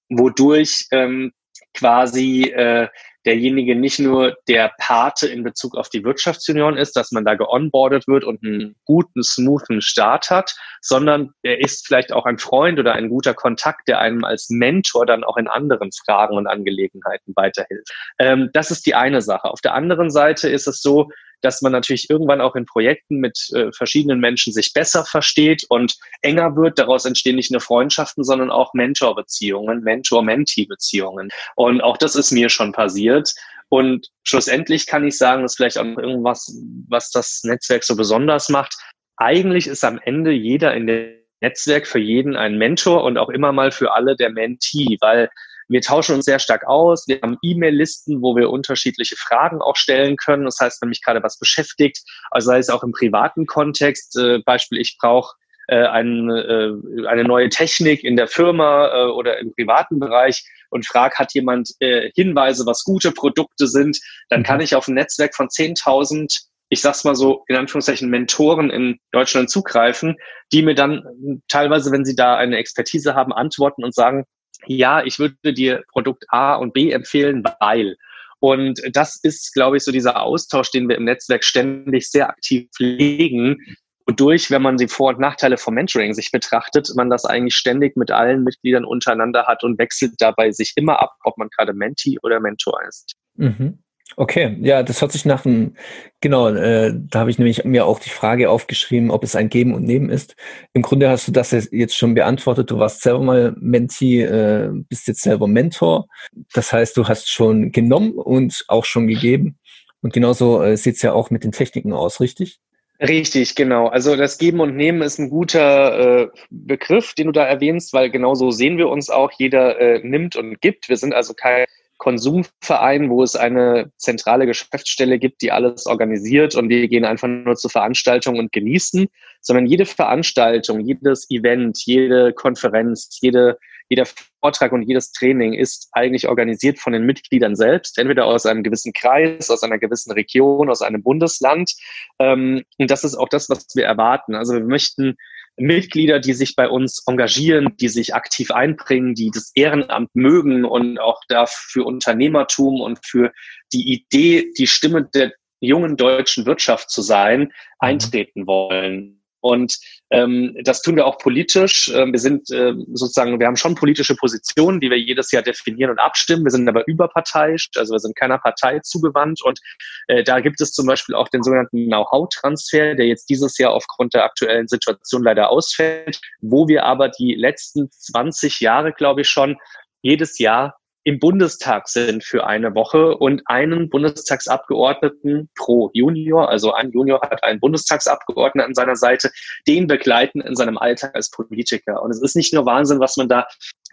wodurch 0.09 0.88
ähm, 0.92 1.33
quasi 1.74 2.44
äh, 2.44 2.88
derjenige 3.27 3.75
nicht 3.75 4.00
nur 4.00 4.38
der 4.47 4.71
Pate 4.79 5.27
in 5.27 5.44
Bezug 5.44 5.75
auf 5.75 5.89
die 5.89 6.06
Wirtschaftsunion 6.06 6.77
ist, 6.77 6.95
dass 6.95 7.12
man 7.12 7.25
da 7.25 7.35
geonboardet 7.35 8.07
wird 8.07 8.24
und 8.24 8.41
einen 8.41 8.75
guten, 8.85 9.21
smoothen 9.21 9.81
Start 9.81 10.29
hat, 10.29 10.56
sondern 10.81 11.31
er 11.44 11.59
ist 11.59 11.85
vielleicht 11.85 12.13
auch 12.13 12.25
ein 12.25 12.38
Freund 12.38 12.79
oder 12.79 12.94
ein 12.94 13.09
guter 13.09 13.33
Kontakt, 13.33 13.89
der 13.89 14.00
einem 14.00 14.24
als 14.24 14.50
Mentor 14.50 15.06
dann 15.06 15.25
auch 15.25 15.35
in 15.35 15.50
anderen 15.50 15.91
Fragen 15.91 16.38
und 16.38 16.47
Angelegenheiten 16.47 17.33
weiterhilft. 17.35 17.91
Ähm, 18.18 18.50
das 18.53 18.71
ist 18.71 18.85
die 18.85 18.95
eine 18.95 19.21
Sache. 19.21 19.50
Auf 19.51 19.59
der 19.59 19.74
anderen 19.74 20.09
Seite 20.09 20.47
ist 20.47 20.68
es 20.68 20.81
so, 20.81 21.09
dass 21.42 21.62
man 21.62 21.72
natürlich 21.72 22.10
irgendwann 22.10 22.42
auch 22.42 22.56
in 22.56 22.66
Projekten 22.66 23.18
mit 23.18 23.38
äh, 23.54 23.72
verschiedenen 23.72 24.19
Menschen 24.19 24.54
sich 24.54 24.74
besser 24.74 25.06
versteht 25.06 25.66
und 25.69 25.95
enger 26.22 26.56
wird. 26.56 26.80
Daraus 26.80 27.06
entstehen 27.06 27.36
nicht 27.36 27.51
nur 27.51 27.62
Freundschaften, 27.62 28.24
sondern 28.24 28.51
auch 28.51 28.74
Mentorbeziehungen, 28.74 29.81
Mentor-Mentee-Beziehungen. 29.81 31.30
Und 31.56 31.82
auch 31.82 31.98
das 31.98 32.15
ist 32.15 32.32
mir 32.32 32.50
schon 32.50 32.72
passiert. 32.72 33.34
Und 33.70 34.08
schlussendlich 34.24 34.88
kann 34.88 35.06
ich 35.06 35.17
sagen, 35.17 35.41
das 35.41 35.53
ist 35.53 35.58
vielleicht 35.58 35.77
auch 35.77 35.86
irgendwas, 35.86 36.56
was 36.88 37.12
das 37.12 37.41
Netzwerk 37.44 37.84
so 37.84 37.96
besonders 37.96 38.50
macht. 38.50 38.75
Eigentlich 39.17 39.67
ist 39.67 39.84
am 39.84 40.00
Ende 40.03 40.32
jeder 40.32 40.74
in 40.74 40.88
dem 40.88 41.17
Netzwerk 41.41 41.86
für 41.86 42.00
jeden 42.00 42.36
ein 42.36 42.58
Mentor 42.58 43.03
und 43.03 43.17
auch 43.17 43.29
immer 43.29 43.51
mal 43.51 43.72
für 43.72 43.94
alle 43.94 44.15
der 44.15 44.32
Mentee, 44.32 44.98
weil 45.01 45.29
wir 45.69 45.81
tauschen 45.81 46.15
uns 46.15 46.25
sehr 46.25 46.39
stark 46.39 46.65
aus. 46.65 47.07
Wir 47.07 47.19
haben 47.21 47.38
E-Mail-Listen, 47.41 48.21
wo 48.21 48.36
wir 48.36 48.50
unterschiedliche 48.50 49.15
Fragen 49.15 49.62
auch 49.62 49.75
stellen 49.75 50.15
können. 50.15 50.45
Das 50.45 50.59
heißt, 50.59 50.81
wenn 50.81 50.89
mich 50.89 51.03
gerade 51.03 51.24
was 51.24 51.38
beschäftigt, 51.38 52.00
also 52.31 52.47
sei 52.47 52.59
es 52.59 52.69
auch 52.69 52.83
im 52.83 52.91
privaten 52.91 53.45
Kontext, 53.45 54.17
äh, 54.17 54.39
Beispiel, 54.45 54.79
ich 54.79 54.97
brauche 55.00 55.36
äh, 55.67 55.86
ein, 55.86 56.29
äh, 56.29 57.07
eine 57.07 57.24
neue 57.25 57.50
Technik 57.50 58.03
in 58.03 58.15
der 58.15 58.27
Firma 58.27 58.88
äh, 58.88 59.05
oder 59.07 59.39
im 59.39 59.53
privaten 59.53 60.00
Bereich 60.00 60.45
und 60.69 60.88
frage, 60.88 61.15
hat 61.15 61.33
jemand 61.33 61.71
äh, 61.79 62.12
Hinweise, 62.15 62.65
was 62.65 62.83
gute 62.83 63.12
Produkte 63.12 63.67
sind, 63.67 64.00
dann 64.29 64.43
kann 64.43 64.57
mhm. 64.57 64.63
ich 64.63 64.75
auf 64.75 64.88
ein 64.88 64.95
Netzwerk 64.95 65.36
von 65.36 65.47
10.000 65.47 66.47
ich 66.69 66.81
sag's 66.81 67.05
mal 67.05 67.15
so, 67.15 67.45
in 67.47 67.55
Anführungszeichen 67.55 68.09
Mentoren 68.09 68.69
in 68.69 69.00
Deutschland 69.12 69.50
zugreifen, 69.50 70.17
die 70.51 70.62
mir 70.62 70.75
dann 70.75 71.41
teilweise, 71.47 71.91
wenn 71.91 72.03
sie 72.03 72.15
da 72.15 72.36
eine 72.36 72.57
Expertise 72.57 73.15
haben, 73.15 73.31
antworten 73.31 73.86
und 73.86 73.95
sagen, 73.95 74.25
ja, 74.65 75.03
ich 75.03 75.19
würde 75.19 75.53
dir 75.53 75.83
Produkt 75.91 76.25
A 76.29 76.55
und 76.55 76.73
B 76.73 76.91
empfehlen, 76.91 77.43
weil. 77.59 77.97
Und 78.39 78.81
das 78.91 79.19
ist, 79.23 79.53
glaube 79.53 79.77
ich, 79.77 79.83
so 79.83 79.91
dieser 79.91 80.21
Austausch, 80.21 80.71
den 80.71 80.87
wir 80.87 80.97
im 80.97 81.05
Netzwerk 81.05 81.43
ständig 81.43 82.09
sehr 82.09 82.29
aktiv 82.29 82.69
pflegen, 82.75 83.57
wodurch, 84.05 84.51
wenn 84.51 84.61
man 84.61 84.77
die 84.77 84.87
Vor- 84.87 85.09
und 85.09 85.19
Nachteile 85.19 85.57
vom 85.57 85.73
Mentoring 85.73 86.13
sich 86.13 86.31
betrachtet, 86.31 86.89
man 86.95 87.09
das 87.09 87.25
eigentlich 87.25 87.55
ständig 87.55 87.97
mit 87.97 88.11
allen 88.11 88.43
Mitgliedern 88.43 88.85
untereinander 88.85 89.45
hat 89.47 89.63
und 89.63 89.77
wechselt 89.79 90.13
dabei 90.19 90.51
sich 90.51 90.73
immer 90.75 91.01
ab, 91.01 91.15
ob 91.23 91.37
man 91.37 91.49
gerade 91.49 91.73
Mentee 91.73 92.17
oder 92.21 92.39
Mentor 92.39 92.79
ist. 92.87 93.15
Mhm. 93.35 93.79
Okay, 94.15 94.57
ja, 94.61 94.81
das 94.81 95.01
hört 95.01 95.11
sich 95.11 95.25
nach 95.25 95.45
einem, 95.45 95.75
genau, 96.21 96.49
äh, 96.49 96.91
da 96.95 97.19
habe 97.19 97.29
ich 97.29 97.37
nämlich 97.37 97.65
mir 97.65 97.85
auch 97.85 97.99
die 97.99 98.09
Frage 98.09 98.49
aufgeschrieben, 98.49 99.11
ob 99.11 99.23
es 99.23 99.35
ein 99.35 99.49
Geben 99.49 99.75
und 99.75 99.83
Nehmen 99.83 100.09
ist. 100.09 100.35
Im 100.73 100.81
Grunde 100.81 101.09
hast 101.09 101.27
du 101.27 101.31
das 101.31 101.51
jetzt 101.51 101.95
schon 101.95 102.15
beantwortet. 102.15 102.71
Du 102.71 102.79
warst 102.79 103.01
selber 103.01 103.21
mal 103.21 103.55
Mentee, 103.59 104.23
äh, 104.23 104.69
bist 104.89 105.07
jetzt 105.07 105.21
selber 105.21 105.47
Mentor. 105.47 106.07
Das 106.53 106.73
heißt, 106.73 106.97
du 106.97 107.07
hast 107.07 107.29
schon 107.29 107.71
genommen 107.71 108.13
und 108.13 108.63
auch 108.67 108.85
schon 108.85 109.07
gegeben. 109.07 109.59
Und 110.01 110.13
genauso 110.13 110.63
äh, 110.63 110.77
sieht 110.77 110.95
es 110.95 111.01
ja 111.01 111.13
auch 111.13 111.29
mit 111.29 111.43
den 111.43 111.51
Techniken 111.51 111.93
aus, 111.93 112.19
richtig? 112.19 112.59
Richtig, 112.99 113.55
genau. 113.55 113.87
Also 113.87 114.15
das 114.15 114.39
Geben 114.39 114.59
und 114.59 114.75
Nehmen 114.75 115.03
ist 115.03 115.19
ein 115.19 115.29
guter 115.29 116.23
äh, 116.23 116.27
Begriff, 116.49 117.13
den 117.13 117.27
du 117.27 117.31
da 117.31 117.45
erwähnst, 117.45 117.93
weil 117.93 118.09
genau 118.09 118.33
so 118.33 118.49
sehen 118.49 118.79
wir 118.79 118.89
uns 118.89 119.11
auch. 119.11 119.31
Jeder 119.37 119.79
äh, 119.79 119.99
nimmt 120.01 120.35
und 120.35 120.59
gibt. 120.61 120.89
Wir 120.89 120.97
sind 120.97 121.13
also 121.13 121.35
kein 121.35 121.65
Konsumverein, 121.98 123.10
wo 123.10 123.24
es 123.24 123.36
eine 123.36 123.92
zentrale 123.98 124.46
Geschäftsstelle 124.46 125.20
gibt, 125.20 125.42
die 125.42 125.51
alles 125.51 125.86
organisiert 125.88 126.56
und 126.56 126.70
wir 126.70 126.88
gehen 126.88 127.06
einfach 127.06 127.27
nur 127.27 127.56
zur 127.56 127.72
Veranstaltung 127.72 128.38
und 128.38 128.51
genießen, 128.51 129.08
sondern 129.42 129.66
jede 129.66 129.86
Veranstaltung, 129.86 130.80
jedes 130.82 131.30
Event, 131.30 131.80
jede 131.86 132.34
Konferenz, 132.34 133.18
jede, 133.22 133.58
jeder 133.89 134.06
Vortrag 134.42 134.72
und 134.74 134.84
jedes 134.84 135.12
Training 135.12 135.54
ist 135.54 135.89
eigentlich 135.92 136.27
organisiert 136.27 136.80
von 136.80 136.94
den 136.94 137.06
Mitgliedern 137.06 137.56
selbst, 137.56 137.98
entweder 137.98 138.25
aus 138.25 138.46
einem 138.46 138.63
gewissen 138.63 138.94
Kreis, 138.94 139.50
aus 139.50 139.63
einer 139.63 139.80
gewissen 139.80 140.12
Region, 140.12 140.70
aus 140.70 140.82
einem 140.82 141.01
Bundesland. 141.01 141.74
Ähm, 142.20 142.63
und 142.77 142.92
das 142.92 143.04
ist 143.04 143.16
auch 143.16 143.30
das, 143.30 143.50
was 143.50 143.68
wir 143.75 143.86
erwarten. 143.86 144.36
Also 144.36 144.54
wir 144.54 144.63
möchten 144.63 145.16
Mitglieder, 145.57 146.19
die 146.19 146.33
sich 146.33 146.55
bei 146.55 146.69
uns 146.69 147.03
engagieren, 147.07 147.75
die 147.77 147.89
sich 147.89 148.13
aktiv 148.13 148.51
einbringen, 148.51 149.15
die 149.15 149.31
das 149.31 149.51
Ehrenamt 149.55 150.15
mögen 150.15 150.65
und 150.65 150.99
auch 150.99 151.21
dafür 151.27 151.85
Unternehmertum 151.85 152.79
und 152.79 152.99
für 153.03 153.31
die 153.73 153.91
Idee, 153.91 154.51
die 154.57 154.67
Stimme 154.67 155.03
der 155.03 155.33
jungen 155.59 155.97
deutschen 155.97 156.45
Wirtschaft 156.45 156.89
zu 156.89 157.01
sein, 157.01 157.39
mhm. 157.41 157.51
eintreten 157.79 158.47
wollen. 158.47 159.16
Und 159.41 159.77
ähm, 160.10 160.56
das 160.63 160.82
tun 160.82 160.96
wir 160.96 161.06
auch 161.06 161.17
politisch. 161.17 161.91
Ähm, 161.94 162.12
wir 162.12 162.20
sind 162.20 162.50
äh, 162.50 162.74
sozusagen, 162.94 163.39
wir 163.39 163.48
haben 163.48 163.56
schon 163.56 163.75
politische 163.75 164.15
Positionen, 164.15 164.79
die 164.79 164.89
wir 164.89 165.00
jedes 165.00 165.32
Jahr 165.32 165.44
definieren 165.44 165.91
und 165.91 166.00
abstimmen. 166.00 166.44
Wir 166.44 166.51
sind 166.51 166.67
aber 166.67 166.88
überparteiisch, 166.88 167.70
also 167.75 167.94
wir 167.94 168.00
sind 168.00 168.15
keiner 168.15 168.38
Partei 168.38 168.79
zugewandt. 168.79 169.41
Und 169.44 169.60
äh, 170.08 170.24
da 170.24 170.39
gibt 170.39 170.62
es 170.62 170.72
zum 170.72 170.88
Beispiel 170.88 171.15
auch 171.15 171.27
den 171.27 171.44
sogenannten 171.44 171.86
Know-how-Transfer, 171.86 172.96
der 172.96 173.08
jetzt 173.08 173.29
dieses 173.29 173.58
Jahr 173.58 173.74
aufgrund 173.74 174.13
der 174.13 174.24
aktuellen 174.24 174.67
Situation 174.67 175.24
leider 175.24 175.50
ausfällt, 175.50 176.20
wo 176.41 176.67
wir 176.67 176.84
aber 176.84 177.10
die 177.10 177.36
letzten 177.36 177.91
20 177.91 178.60
Jahre, 178.60 178.91
glaube 178.91 179.22
ich, 179.22 179.29
schon 179.29 179.58
jedes 180.01 180.39
Jahr 180.39 180.77
im 181.07 181.19
Bundestag 181.19 181.87
sind 181.87 182.21
für 182.25 182.45
eine 182.45 182.75
Woche 182.75 183.15
und 183.15 183.41
einen 183.45 183.89
Bundestagsabgeordneten 183.89 185.49
pro 185.55 185.89
Junior, 185.93 186.49
also 186.49 186.73
ein 186.73 186.91
Junior 186.91 187.21
hat 187.21 187.45
einen 187.45 187.61
Bundestagsabgeordneten 187.61 188.67
an 188.67 188.75
seiner 188.75 188.97
Seite, 188.97 189.31
den 189.69 189.87
begleiten 189.87 190.41
in 190.41 190.57
seinem 190.57 190.77
Alltag 190.77 191.15
als 191.15 191.31
Politiker. 191.31 192.01
Und 192.01 192.11
es 192.11 192.21
ist 192.21 192.35
nicht 192.35 192.53
nur 192.53 192.65
Wahnsinn, 192.65 192.99
was 192.99 193.15
man 193.15 193.29
da, 193.29 193.47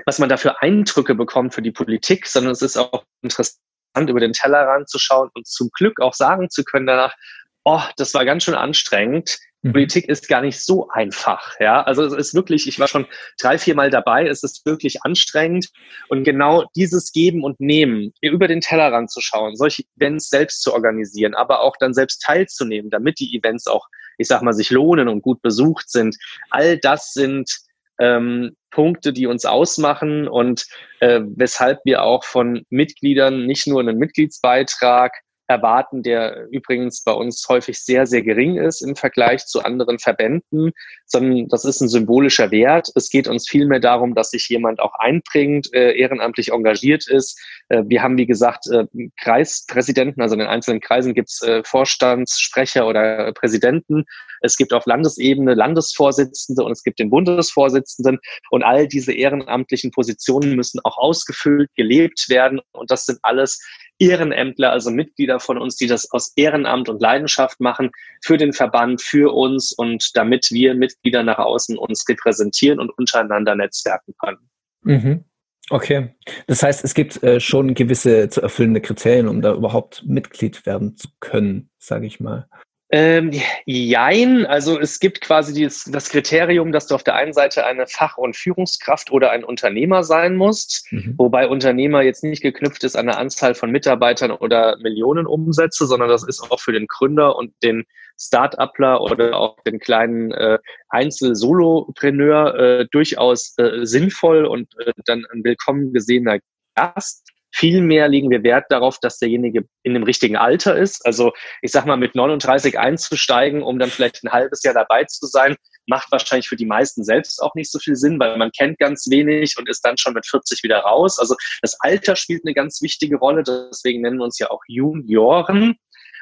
was 0.06 0.18
man 0.18 0.28
da 0.28 0.36
für 0.36 0.60
Eindrücke 0.60 1.14
bekommt 1.14 1.54
für 1.54 1.62
die 1.62 1.70
Politik, 1.70 2.26
sondern 2.26 2.50
es 2.50 2.62
ist 2.62 2.76
auch 2.76 3.04
interessant, 3.22 3.60
über 3.96 4.18
den 4.18 4.32
Tellerrand 4.32 4.88
zu 4.88 4.98
schauen 4.98 5.30
und 5.34 5.46
zum 5.46 5.70
Glück 5.72 6.00
auch 6.00 6.14
sagen 6.14 6.50
zu 6.50 6.64
können 6.64 6.86
danach, 6.86 7.14
oh, 7.62 7.82
das 7.96 8.12
war 8.14 8.24
ganz 8.24 8.42
schön 8.42 8.56
anstrengend. 8.56 9.38
Mhm. 9.64 9.72
Politik 9.72 10.08
ist 10.08 10.28
gar 10.28 10.42
nicht 10.42 10.60
so 10.60 10.88
einfach. 10.90 11.58
Ja, 11.58 11.82
also 11.82 12.04
es 12.04 12.12
ist 12.12 12.34
wirklich, 12.34 12.68
ich 12.68 12.78
war 12.78 12.86
schon 12.86 13.06
drei, 13.40 13.56
vier 13.56 13.74
Mal 13.74 13.90
dabei, 13.90 14.28
es 14.28 14.42
ist 14.42 14.64
wirklich 14.66 15.02
anstrengend. 15.02 15.70
Und 16.08 16.22
genau 16.24 16.64
dieses 16.76 17.12
Geben 17.12 17.42
und 17.42 17.58
Nehmen, 17.60 18.12
über 18.20 18.46
den 18.46 18.60
Tellerrand 18.60 19.10
zu 19.10 19.22
schauen, 19.22 19.56
solche 19.56 19.84
Events 19.96 20.28
selbst 20.28 20.62
zu 20.62 20.74
organisieren, 20.74 21.34
aber 21.34 21.60
auch 21.60 21.76
dann 21.78 21.94
selbst 21.94 22.20
teilzunehmen, 22.22 22.90
damit 22.90 23.18
die 23.18 23.34
Events 23.36 23.66
auch, 23.66 23.88
ich 24.18 24.28
sag 24.28 24.42
mal, 24.42 24.52
sich 24.52 24.70
lohnen 24.70 25.08
und 25.08 25.22
gut 25.22 25.40
besucht 25.40 25.90
sind. 25.90 26.16
All 26.50 26.76
das 26.76 27.14
sind 27.14 27.50
ähm, 27.98 28.54
Punkte, 28.70 29.14
die 29.14 29.26
uns 29.26 29.46
ausmachen 29.46 30.28
und 30.28 30.66
äh, 31.00 31.20
weshalb 31.36 31.78
wir 31.84 32.02
auch 32.02 32.24
von 32.24 32.66
Mitgliedern 32.68 33.46
nicht 33.46 33.66
nur 33.66 33.80
einen 33.80 33.98
Mitgliedsbeitrag 33.98 35.12
erwarten, 35.46 36.02
der 36.02 36.46
übrigens 36.50 37.02
bei 37.04 37.12
uns 37.12 37.46
häufig 37.48 37.78
sehr, 37.78 38.06
sehr 38.06 38.22
gering 38.22 38.56
ist 38.56 38.80
im 38.80 38.96
Vergleich 38.96 39.46
zu 39.46 39.62
anderen 39.62 39.98
Verbänden, 39.98 40.72
sondern 41.06 41.48
das 41.48 41.64
ist 41.64 41.80
ein 41.80 41.88
symbolischer 41.88 42.50
Wert. 42.50 42.90
Es 42.94 43.10
geht 43.10 43.28
uns 43.28 43.48
vielmehr 43.48 43.80
darum, 43.80 44.14
dass 44.14 44.30
sich 44.30 44.48
jemand 44.48 44.80
auch 44.80 44.94
einbringt, 44.98 45.72
äh, 45.74 45.92
ehrenamtlich 45.98 46.52
engagiert 46.52 47.06
ist. 47.06 47.38
Äh, 47.68 47.82
wir 47.86 48.02
haben, 48.02 48.16
wie 48.16 48.26
gesagt, 48.26 48.66
äh, 48.70 48.86
Kreispräsidenten, 49.20 50.22
also 50.22 50.34
in 50.34 50.40
den 50.40 50.48
einzelnen 50.48 50.80
Kreisen 50.80 51.14
gibt 51.14 51.28
es 51.30 51.42
äh, 51.42 51.62
Vorstandssprecher 51.64 52.86
oder 52.86 53.32
Präsidenten. 53.32 54.04
Es 54.40 54.56
gibt 54.56 54.72
auf 54.72 54.86
Landesebene 54.86 55.54
Landesvorsitzende 55.54 56.62
und 56.62 56.72
es 56.72 56.82
gibt 56.82 56.98
den 56.98 57.10
Bundesvorsitzenden 57.10 58.18
und 58.50 58.62
all 58.62 58.88
diese 58.88 59.12
ehrenamtlichen 59.12 59.90
Positionen 59.90 60.54
müssen 60.56 60.80
auch 60.84 60.98
ausgefüllt, 60.98 61.70
gelebt 61.74 62.26
werden 62.28 62.60
und 62.72 62.90
das 62.90 63.06
sind 63.06 63.18
alles 63.22 63.60
Ehrenämtler, 63.98 64.72
also 64.72 64.90
Mitglieder 64.90 65.38
von 65.38 65.58
uns, 65.58 65.76
die 65.76 65.86
das 65.86 66.10
aus 66.10 66.32
Ehrenamt 66.36 66.88
und 66.88 67.00
Leidenschaft 67.00 67.60
machen 67.60 67.90
für 68.22 68.36
den 68.36 68.52
Verband, 68.52 69.00
für 69.00 69.32
uns 69.32 69.72
und 69.72 70.10
damit 70.16 70.50
wir 70.50 70.74
Mitglieder 70.74 71.22
nach 71.22 71.38
außen 71.38 71.78
uns 71.78 72.04
repräsentieren 72.08 72.80
und 72.80 72.90
untereinander 72.98 73.54
netzwerken 73.54 74.14
können. 74.18 74.50
Mhm. 74.82 75.24
Okay, 75.70 76.14
das 76.46 76.62
heißt, 76.62 76.84
es 76.84 76.92
gibt 76.92 77.22
äh, 77.22 77.40
schon 77.40 77.72
gewisse 77.72 78.28
zu 78.28 78.42
erfüllende 78.42 78.82
Kriterien, 78.82 79.28
um 79.28 79.40
da 79.40 79.54
überhaupt 79.54 80.04
Mitglied 80.04 80.66
werden 80.66 80.96
zu 80.96 81.08
können, 81.20 81.70
sage 81.78 82.06
ich 82.06 82.20
mal. 82.20 82.48
Ähm, 82.96 83.32
jein, 83.66 84.46
also 84.46 84.78
es 84.78 85.00
gibt 85.00 85.20
quasi 85.20 85.52
dieses, 85.52 85.82
das 85.82 86.10
Kriterium, 86.10 86.70
dass 86.70 86.86
du 86.86 86.94
auf 86.94 87.02
der 87.02 87.16
einen 87.16 87.32
Seite 87.32 87.66
eine 87.66 87.88
Fach- 87.88 88.18
und 88.18 88.36
Führungskraft 88.36 89.10
oder 89.10 89.32
ein 89.32 89.42
Unternehmer 89.42 90.04
sein 90.04 90.36
musst, 90.36 90.86
mhm. 90.92 91.14
wobei 91.18 91.48
Unternehmer 91.48 92.02
jetzt 92.02 92.22
nicht 92.22 92.40
geknüpft 92.40 92.84
ist 92.84 92.94
an 92.94 93.08
eine 93.08 93.18
Anzahl 93.18 93.56
von 93.56 93.72
Mitarbeitern 93.72 94.30
oder 94.30 94.76
Millionen 94.78 95.26
Umsätze, 95.26 95.86
sondern 95.88 96.08
das 96.08 96.22
ist 96.22 96.40
auch 96.52 96.60
für 96.60 96.70
den 96.70 96.86
Gründer 96.86 97.34
und 97.34 97.52
den 97.64 97.82
Start-upler 98.16 99.00
oder 99.00 99.38
auch 99.38 99.60
den 99.64 99.80
kleinen 99.80 100.30
äh, 100.30 100.60
Einzel-Solopreneur 100.88 102.54
äh, 102.54 102.86
durchaus 102.92 103.58
äh, 103.58 103.84
sinnvoll 103.84 104.44
und 104.44 104.72
äh, 104.78 104.92
dann 105.04 105.26
ein 105.32 105.42
willkommen 105.42 105.92
gesehener 105.92 106.38
Gast. 106.76 107.33
Vielmehr 107.56 108.08
legen 108.08 108.30
wir 108.30 108.42
Wert 108.42 108.64
darauf, 108.70 108.98
dass 108.98 109.18
derjenige 109.18 109.64
in 109.84 109.94
dem 109.94 110.02
richtigen 110.02 110.36
Alter 110.36 110.76
ist. 110.76 111.06
Also 111.06 111.32
ich 111.62 111.70
sag 111.70 111.86
mal, 111.86 111.96
mit 111.96 112.16
39 112.16 112.80
einzusteigen, 112.80 113.62
um 113.62 113.78
dann 113.78 113.90
vielleicht 113.90 114.24
ein 114.24 114.32
halbes 114.32 114.64
Jahr 114.64 114.74
dabei 114.74 115.04
zu 115.04 115.26
sein, 115.26 115.54
macht 115.86 116.10
wahrscheinlich 116.10 116.48
für 116.48 116.56
die 116.56 116.66
meisten 116.66 117.04
selbst 117.04 117.40
auch 117.40 117.54
nicht 117.54 117.70
so 117.70 117.78
viel 117.78 117.94
Sinn, 117.94 118.18
weil 118.18 118.36
man 118.38 118.50
kennt 118.50 118.80
ganz 118.80 119.06
wenig 119.08 119.54
und 119.56 119.68
ist 119.68 119.82
dann 119.82 119.96
schon 119.98 120.14
mit 120.14 120.26
40 120.26 120.64
wieder 120.64 120.78
raus. 120.78 121.20
Also 121.20 121.36
das 121.62 121.76
Alter 121.78 122.16
spielt 122.16 122.42
eine 122.44 122.54
ganz 122.54 122.82
wichtige 122.82 123.18
Rolle. 123.18 123.44
Deswegen 123.44 124.02
nennen 124.02 124.18
wir 124.18 124.24
uns 124.24 124.40
ja 124.40 124.50
auch 124.50 124.62
Junioren. 124.66 125.76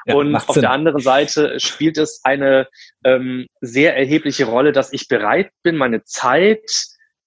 Ja, 0.05 0.17
und 0.17 0.35
auf 0.35 0.49
Sinn. 0.51 0.63
der 0.63 0.71
anderen 0.73 1.01
Seite 1.01 1.59
spielt 1.61 1.97
es 1.97 2.21
eine 2.25 2.69
ähm, 3.05 3.47
sehr 3.63 3.97
erhebliche 3.97 4.45
Rolle, 4.45 4.73
dass 4.73 4.93
ich 4.93 5.09
bereit 5.09 5.51
bin, 5.63 5.77
meine 5.77 6.05
Zeit 6.05 6.61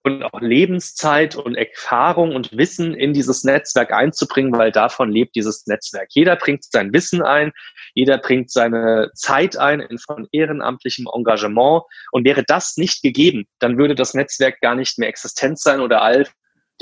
und 0.06 0.22
auch 0.22 0.40
Lebenszeit 0.40 1.36
und 1.36 1.56
Erfahrung 1.56 2.36
und 2.36 2.56
Wissen 2.56 2.94
in 2.94 3.14
dieses 3.14 3.44
Netzwerk 3.44 3.92
einzubringen, 3.92 4.54
weil 4.56 4.72
davon 4.72 5.12
lebt 5.12 5.36
dieses 5.36 5.66
Netzwerk. 5.66 6.10
Jeder 6.12 6.36
bringt 6.36 6.64
sein 6.64 6.94
Wissen 6.94 7.24
ein, 7.24 7.52
jeder 7.96 8.20
bringt 8.20 8.52
seine 8.52 9.10
Zeit 9.16 9.58
ein 9.58 9.80
in 9.80 9.98
von 9.98 10.28
ehrenamtlichem 10.32 11.08
Engagement. 11.12 11.84
Und 12.12 12.24
wäre 12.24 12.44
das 12.44 12.78
nicht 12.78 13.02
gegeben, 13.02 13.48
dann 13.58 13.80
würde 13.80 13.96
das 13.96 14.14
Netzwerk 14.14 14.62
gar 14.62 14.76
nicht 14.76 15.00
mehr 15.00 15.10
existent 15.10 15.60
sein 15.60 15.80
oder 15.80 16.04
all 16.04 16.28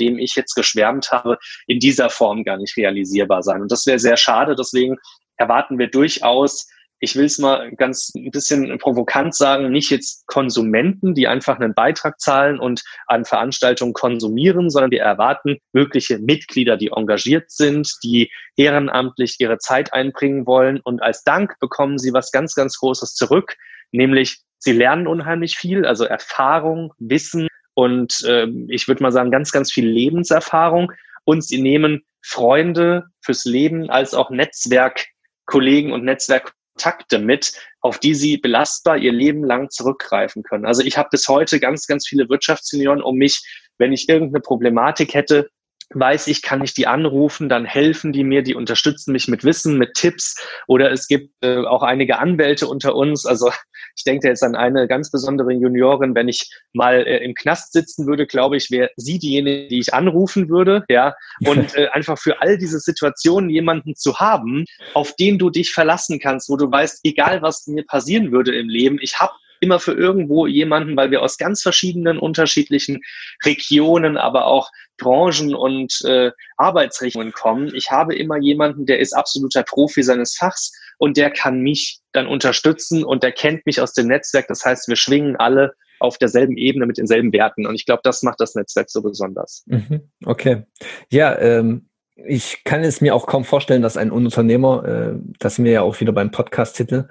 dem 0.00 0.18
ich 0.18 0.34
jetzt 0.34 0.54
geschwärmt 0.54 1.10
habe, 1.10 1.38
in 1.66 1.78
dieser 1.78 2.10
Form 2.10 2.44
gar 2.44 2.58
nicht 2.58 2.76
realisierbar 2.76 3.42
sein. 3.42 3.62
Und 3.62 3.72
das 3.72 3.86
wäre 3.86 3.98
sehr 3.98 4.18
schade. 4.18 4.54
Deswegen 4.54 4.98
erwarten 5.38 5.78
wir 5.78 5.86
durchaus 5.86 6.68
ich 7.04 7.14
will 7.14 7.26
es 7.26 7.38
mal 7.38 7.70
ganz 7.76 8.12
ein 8.16 8.30
bisschen 8.30 8.76
provokant 8.78 9.34
sagen, 9.34 9.70
nicht 9.70 9.90
jetzt 9.90 10.26
Konsumenten, 10.26 11.14
die 11.14 11.28
einfach 11.28 11.60
einen 11.60 11.74
Beitrag 11.74 12.18
zahlen 12.18 12.58
und 12.58 12.82
an 13.06 13.24
Veranstaltungen 13.24 13.92
konsumieren, 13.92 14.70
sondern 14.70 14.90
wir 14.90 15.02
erwarten 15.02 15.58
wirkliche 15.72 16.18
Mitglieder, 16.18 16.76
die 16.76 16.88
engagiert 16.88 17.50
sind, 17.50 17.92
die 18.02 18.30
ehrenamtlich 18.56 19.36
ihre 19.38 19.58
Zeit 19.58 19.92
einbringen 19.92 20.46
wollen. 20.46 20.80
Und 20.82 21.02
als 21.02 21.22
Dank 21.22 21.58
bekommen 21.60 21.98
sie 21.98 22.12
was 22.12 22.32
ganz, 22.32 22.54
ganz 22.54 22.78
Großes 22.78 23.14
zurück, 23.14 23.56
nämlich 23.92 24.40
sie 24.58 24.72
lernen 24.72 25.06
unheimlich 25.06 25.56
viel, 25.56 25.84
also 25.86 26.04
Erfahrung, 26.04 26.92
Wissen 26.98 27.48
und 27.74 28.22
äh, 28.24 28.46
ich 28.68 28.88
würde 28.88 29.02
mal 29.02 29.12
sagen 29.12 29.30
ganz, 29.30 29.52
ganz 29.52 29.70
viel 29.70 29.86
Lebenserfahrung. 29.86 30.92
Und 31.24 31.44
sie 31.44 31.60
nehmen 31.60 32.04
Freunde 32.22 33.06
fürs 33.20 33.44
Leben 33.44 33.90
als 33.90 34.14
auch 34.14 34.30
Netzwerkkollegen 34.30 35.92
und 35.92 36.04
Netzwerk 36.04 36.54
Kontakte 36.74 37.18
mit, 37.18 37.52
auf 37.80 37.98
die 37.98 38.14
sie 38.14 38.36
belastbar 38.36 38.96
ihr 38.98 39.12
Leben 39.12 39.44
lang 39.44 39.70
zurückgreifen 39.70 40.42
können. 40.42 40.66
Also 40.66 40.82
ich 40.82 40.98
habe 40.98 41.08
bis 41.10 41.28
heute 41.28 41.60
ganz, 41.60 41.86
ganz 41.86 42.06
viele 42.06 42.28
Wirtschaftssenioren 42.28 43.02
um 43.02 43.16
mich, 43.16 43.42
wenn 43.78 43.92
ich 43.92 44.08
irgendeine 44.08 44.40
Problematik 44.40 45.14
hätte, 45.14 45.50
weiß 45.90 46.26
ich, 46.28 46.42
kann 46.42 46.62
ich 46.62 46.74
die 46.74 46.86
anrufen, 46.86 47.48
dann 47.48 47.64
helfen 47.64 48.12
die 48.12 48.24
mir, 48.24 48.42
die 48.42 48.54
unterstützen 48.54 49.12
mich 49.12 49.28
mit 49.28 49.44
Wissen, 49.44 49.78
mit 49.78 49.94
Tipps 49.94 50.36
oder 50.66 50.90
es 50.90 51.06
gibt 51.06 51.30
äh, 51.42 51.58
auch 51.58 51.82
einige 51.82 52.18
Anwälte 52.18 52.66
unter 52.66 52.94
uns. 52.94 53.26
Also 53.26 53.50
ich 53.96 54.04
denke 54.04 54.28
jetzt 54.28 54.42
an 54.42 54.56
eine 54.56 54.88
ganz 54.88 55.10
besondere 55.10 55.52
Juniorin, 55.52 56.14
wenn 56.14 56.28
ich 56.28 56.50
mal 56.72 57.06
äh, 57.06 57.18
im 57.24 57.34
Knast 57.34 57.72
sitzen 57.72 58.06
würde, 58.06 58.26
glaube 58.26 58.56
ich, 58.56 58.70
wäre 58.70 58.90
sie 58.96 59.18
diejenige, 59.18 59.68
die 59.68 59.78
ich 59.78 59.94
anrufen 59.94 60.48
würde, 60.48 60.84
ja. 60.88 61.14
Und 61.46 61.76
äh, 61.76 61.88
einfach 61.88 62.18
für 62.18 62.40
all 62.40 62.58
diese 62.58 62.80
Situationen 62.80 63.50
jemanden 63.50 63.94
zu 63.94 64.18
haben, 64.18 64.64
auf 64.94 65.14
den 65.16 65.38
du 65.38 65.50
dich 65.50 65.72
verlassen 65.72 66.18
kannst, 66.18 66.48
wo 66.48 66.56
du 66.56 66.70
weißt, 66.70 67.00
egal 67.04 67.42
was 67.42 67.66
mir 67.66 67.84
passieren 67.84 68.32
würde 68.32 68.54
im 68.56 68.68
Leben, 68.68 68.98
ich 69.00 69.20
habe 69.20 69.34
immer 69.60 69.80
für 69.80 69.92
irgendwo 69.92 70.46
jemanden, 70.46 70.96
weil 70.96 71.10
wir 71.10 71.22
aus 71.22 71.38
ganz 71.38 71.62
verschiedenen 71.62 72.18
unterschiedlichen 72.18 73.00
Regionen, 73.44 74.16
aber 74.16 74.46
auch 74.46 74.70
Branchen 74.98 75.54
und 75.54 76.00
äh, 76.04 76.30
Arbeitsrichtungen 76.56 77.32
kommen. 77.32 77.74
Ich 77.74 77.90
habe 77.90 78.14
immer 78.14 78.38
jemanden, 78.38 78.86
der 78.86 79.00
ist 79.00 79.12
absoluter 79.12 79.62
Profi 79.62 80.02
seines 80.02 80.36
Fachs 80.36 80.72
und 80.98 81.16
der 81.16 81.30
kann 81.30 81.60
mich 81.60 82.00
dann 82.12 82.26
unterstützen 82.26 83.04
und 83.04 83.22
der 83.22 83.32
kennt 83.32 83.66
mich 83.66 83.80
aus 83.80 83.92
dem 83.92 84.08
Netzwerk. 84.08 84.46
Das 84.48 84.64
heißt, 84.64 84.88
wir 84.88 84.96
schwingen 84.96 85.36
alle 85.36 85.74
auf 86.00 86.18
derselben 86.18 86.56
Ebene 86.56 86.86
mit 86.86 86.98
denselben 86.98 87.32
Werten. 87.32 87.66
Und 87.66 87.74
ich 87.74 87.86
glaube, 87.86 88.02
das 88.04 88.22
macht 88.22 88.40
das 88.40 88.54
Netzwerk 88.54 88.90
so 88.90 89.02
besonders. 89.02 89.64
Mhm. 89.66 90.10
Okay. 90.24 90.64
Ja, 91.10 91.38
ähm, 91.38 91.88
ich 92.16 92.62
kann 92.64 92.84
es 92.84 93.00
mir 93.00 93.14
auch 93.14 93.26
kaum 93.26 93.44
vorstellen, 93.44 93.82
dass 93.82 93.96
ein 93.96 94.10
Unternehmer, 94.10 94.84
äh, 94.84 95.18
das 95.38 95.56
sind 95.56 95.64
wir 95.64 95.72
ja 95.72 95.82
auch 95.82 95.98
wieder 96.00 96.12
beim 96.12 96.30
Podcast-Titel, 96.30 97.08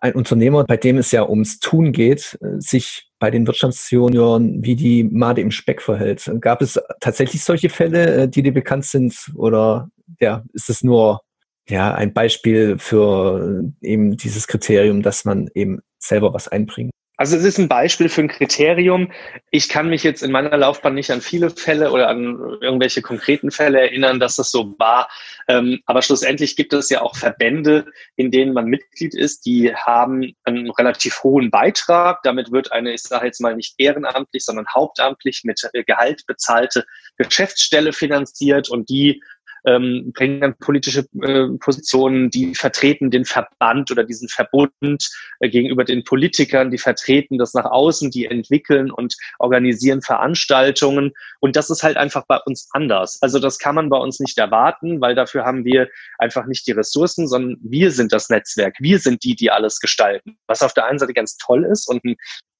ein 0.00 0.14
Unternehmer, 0.14 0.64
bei 0.64 0.76
dem 0.76 0.98
es 0.98 1.12
ja 1.12 1.28
ums 1.28 1.60
Tun 1.60 1.92
geht, 1.92 2.38
äh, 2.40 2.58
sich 2.58 3.10
bei 3.18 3.30
den 3.30 3.46
Wirtschaftsjunioren 3.46 4.64
wie 4.64 4.74
die 4.74 5.04
Made 5.04 5.40
im 5.40 5.50
Speck 5.50 5.82
verhält. 5.82 6.30
Gab 6.40 6.62
es 6.62 6.80
tatsächlich 7.00 7.44
solche 7.44 7.68
Fälle, 7.68 8.22
äh, 8.22 8.28
die 8.28 8.42
dir 8.42 8.54
bekannt 8.54 8.86
sind? 8.86 9.30
Oder 9.34 9.90
ja, 10.20 10.42
ist 10.54 10.70
es 10.70 10.82
nur 10.82 11.20
ja 11.68 11.94
ein 11.94 12.12
Beispiel 12.12 12.78
für 12.78 13.62
äh, 13.82 13.86
eben 13.86 14.16
dieses 14.16 14.46
Kriterium, 14.48 15.02
dass 15.02 15.24
man 15.24 15.48
eben 15.54 15.80
selber 15.98 16.32
was 16.32 16.48
einbringt? 16.48 16.92
Also 17.20 17.36
es 17.36 17.44
ist 17.44 17.58
ein 17.58 17.68
Beispiel 17.68 18.08
für 18.08 18.22
ein 18.22 18.28
Kriterium. 18.28 19.12
Ich 19.50 19.68
kann 19.68 19.90
mich 19.90 20.02
jetzt 20.04 20.22
in 20.22 20.32
meiner 20.32 20.56
Laufbahn 20.56 20.94
nicht 20.94 21.10
an 21.10 21.20
viele 21.20 21.50
Fälle 21.50 21.92
oder 21.92 22.08
an 22.08 22.38
irgendwelche 22.62 23.02
konkreten 23.02 23.50
Fälle 23.50 23.78
erinnern, 23.78 24.18
dass 24.18 24.36
das 24.36 24.50
so 24.50 24.74
war. 24.78 25.06
Ähm, 25.46 25.80
aber 25.84 26.00
schlussendlich 26.00 26.56
gibt 26.56 26.72
es 26.72 26.88
ja 26.88 27.02
auch 27.02 27.14
Verbände, 27.14 27.84
in 28.16 28.30
denen 28.30 28.54
man 28.54 28.64
Mitglied 28.64 29.14
ist, 29.14 29.44
die 29.44 29.74
haben 29.76 30.34
einen 30.44 30.70
relativ 30.70 31.22
hohen 31.22 31.50
Beitrag. 31.50 32.22
Damit 32.22 32.52
wird 32.52 32.72
eine, 32.72 32.94
ich 32.94 33.02
sage 33.02 33.26
jetzt 33.26 33.42
mal 33.42 33.54
nicht 33.54 33.74
ehrenamtlich, 33.76 34.42
sondern 34.42 34.64
hauptamtlich 34.74 35.42
mit 35.44 35.60
Gehalt 35.86 36.24
bezahlte 36.26 36.86
Geschäftsstelle 37.18 37.92
finanziert 37.92 38.70
und 38.70 38.88
die 38.88 39.22
ähm, 39.66 40.12
bringen 40.14 40.40
dann 40.40 40.56
politische 40.58 41.06
äh, 41.22 41.48
Positionen, 41.58 42.30
die 42.30 42.54
vertreten 42.54 43.10
den 43.10 43.24
Verband 43.24 43.90
oder 43.90 44.04
diesen 44.04 44.28
Verbund 44.28 45.10
äh, 45.40 45.48
gegenüber 45.48 45.84
den 45.84 46.04
Politikern, 46.04 46.70
die 46.70 46.78
vertreten 46.78 47.38
das 47.38 47.54
nach 47.54 47.64
außen, 47.64 48.10
die 48.10 48.26
entwickeln 48.26 48.90
und 48.90 49.16
organisieren 49.38 50.02
Veranstaltungen. 50.02 51.12
Und 51.40 51.56
das 51.56 51.70
ist 51.70 51.82
halt 51.82 51.96
einfach 51.96 52.24
bei 52.26 52.38
uns 52.46 52.68
anders. 52.72 53.18
Also 53.20 53.38
das 53.38 53.58
kann 53.58 53.74
man 53.74 53.90
bei 53.90 53.98
uns 53.98 54.20
nicht 54.20 54.38
erwarten, 54.38 55.00
weil 55.00 55.14
dafür 55.14 55.44
haben 55.44 55.64
wir 55.64 55.88
einfach 56.18 56.46
nicht 56.46 56.66
die 56.66 56.72
Ressourcen, 56.72 57.28
sondern 57.28 57.58
wir 57.62 57.90
sind 57.90 58.12
das 58.12 58.28
Netzwerk. 58.28 58.76
Wir 58.80 58.98
sind 58.98 59.24
die, 59.24 59.34
die 59.34 59.50
alles 59.50 59.80
gestalten. 59.80 60.36
Was 60.46 60.62
auf 60.62 60.74
der 60.74 60.86
einen 60.86 60.98
Seite 60.98 61.14
ganz 61.14 61.36
toll 61.36 61.64
ist 61.64 61.88
und 61.88 62.04
ein 62.04 62.16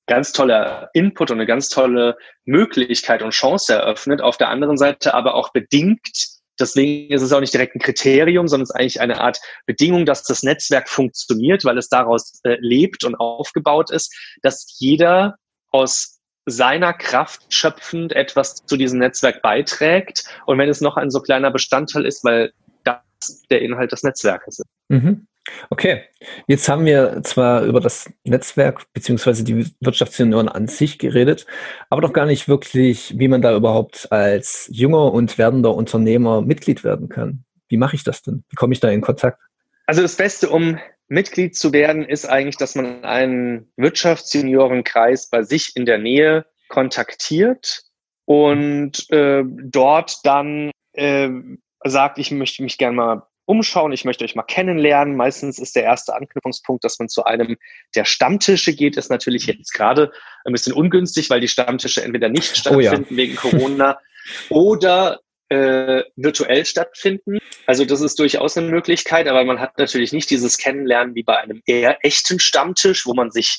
ganz 0.07 0.33
toller 0.33 0.90
Input 0.92 1.30
und 1.30 1.38
eine 1.38 1.47
ganz 1.47 1.69
tolle 1.69 2.16
Möglichkeit 2.45 3.23
und 3.23 3.30
Chance 3.30 3.75
eröffnet, 3.75 4.21
auf 4.21 4.37
der 4.37 4.49
anderen 4.49 4.76
Seite 4.76 5.14
aber 5.14 5.35
auch 5.35 5.52
bedingt 5.52 6.39
Deswegen 6.60 7.12
ist 7.12 7.22
es 7.22 7.32
auch 7.32 7.40
nicht 7.40 7.54
direkt 7.54 7.74
ein 7.74 7.80
Kriterium, 7.80 8.46
sondern 8.48 8.64
es 8.64 8.70
ist 8.70 8.76
eigentlich 8.76 9.00
eine 9.00 9.20
Art 9.20 9.40
Bedingung, 9.66 10.06
dass 10.06 10.22
das 10.22 10.42
Netzwerk 10.42 10.88
funktioniert, 10.88 11.64
weil 11.64 11.78
es 11.78 11.88
daraus 11.88 12.40
äh, 12.44 12.56
lebt 12.60 13.04
und 13.04 13.16
aufgebaut 13.16 13.90
ist, 13.90 14.14
dass 14.42 14.76
jeder 14.78 15.36
aus 15.70 16.20
seiner 16.46 16.92
Kraft 16.92 17.52
schöpfend 17.52 18.12
etwas 18.12 18.66
zu 18.66 18.76
diesem 18.76 18.98
Netzwerk 18.98 19.42
beiträgt. 19.42 20.24
Und 20.46 20.58
wenn 20.58 20.68
es 20.68 20.80
noch 20.80 20.96
ein 20.96 21.10
so 21.10 21.20
kleiner 21.20 21.50
Bestandteil 21.50 22.06
ist, 22.06 22.24
weil 22.24 22.52
das 22.84 23.42
der 23.50 23.62
Inhalt 23.62 23.92
des 23.92 24.02
Netzwerkes 24.02 24.60
ist. 24.60 24.68
Mhm. 24.88 25.26
Okay, 25.70 26.02
jetzt 26.47 26.68
haben 26.68 26.85
wir 26.85 27.23
zwar 27.23 27.62
über 27.62 27.80
das 27.80 28.11
Netzwerk 28.25 28.92
beziehungsweise 28.92 29.44
die 29.44 29.66
Wirtschaftsunion 29.80 30.49
an 30.49 30.68
sich 30.68 30.99
geredet, 30.99 31.47
aber 31.88 32.02
doch 32.02 32.12
gar 32.12 32.26
nicht 32.26 32.49
wirklich, 32.49 33.18
wie 33.18 33.28
man 33.28 33.42
da 33.42 33.54
überhaupt 33.54 34.11
als 34.12 34.68
junger 34.70 35.12
und 35.12 35.38
werdender 35.38 35.75
Unternehmer 35.75 36.42
Mitglied 36.42 36.85
werden 36.85 37.09
kann. 37.09 37.44
Wie 37.68 37.76
mache 37.76 37.97
ich 37.97 38.04
das 38.04 38.23
denn? 38.23 38.44
Wie 38.50 38.56
komme 38.56 38.75
ich 38.75 38.80
da 38.80 38.90
in 38.90 39.00
Kontakt? 39.00 39.41
Also 39.86 40.02
das 40.02 40.17
Beste, 40.17 40.50
um 40.50 40.78
Mitglied 41.08 41.56
zu 41.56 41.73
werden, 41.73 42.04
ist 42.04 42.26
eigentlich, 42.26 42.56
dass 42.56 42.75
man 42.75 43.04
einen 43.04 43.73
Wirtschaftsjuniorenkreis 43.76 45.30
bei 45.30 45.43
sich 45.43 45.75
in 45.75 45.86
der 45.86 45.99
Nähe 45.99 46.47
kontaktiert 46.69 47.82
und 48.25 49.10
äh, 49.10 49.43
dort 49.45 50.25
dann 50.25 50.71
äh, 50.93 51.30
sagt, 51.84 52.19
ich 52.19 52.30
möchte 52.30 52.62
mich 52.62 52.78
gerne 52.78 52.97
mal 52.97 53.26
umschauen, 53.44 53.92
ich 53.92 54.04
möchte 54.04 54.24
euch 54.24 54.34
mal 54.34 54.42
kennenlernen. 54.42 55.16
Meistens 55.16 55.58
ist 55.58 55.74
der 55.76 55.84
erste 55.84 56.14
Anknüpfungspunkt, 56.14 56.84
dass 56.84 56.98
man 56.98 57.08
zu 57.08 57.24
einem 57.24 57.56
der 57.94 58.04
Stammtische 58.04 58.72
geht. 58.74 58.96
ist 58.96 59.10
natürlich 59.10 59.46
jetzt 59.46 59.72
gerade 59.72 60.12
ein 60.44 60.52
bisschen 60.52 60.72
ungünstig, 60.72 61.30
weil 61.30 61.40
die 61.40 61.48
Stammtische 61.48 62.02
entweder 62.02 62.28
nicht 62.28 62.56
stattfinden 62.56 63.06
oh 63.08 63.10
ja. 63.10 63.16
wegen 63.16 63.36
Corona 63.36 63.98
oder 64.50 65.20
äh, 65.48 66.04
virtuell 66.14 66.64
stattfinden. 66.64 67.38
Also 67.66 67.84
das 67.84 68.00
ist 68.00 68.18
durchaus 68.18 68.56
eine 68.56 68.68
Möglichkeit, 68.68 69.26
aber 69.26 69.44
man 69.44 69.60
hat 69.60 69.78
natürlich 69.78 70.12
nicht 70.12 70.30
dieses 70.30 70.58
Kennenlernen 70.58 71.14
wie 71.14 71.24
bei 71.24 71.38
einem 71.38 71.60
eher 71.66 71.98
echten 72.04 72.38
Stammtisch, 72.38 73.04
wo 73.04 73.14
man 73.14 73.32
sich 73.32 73.58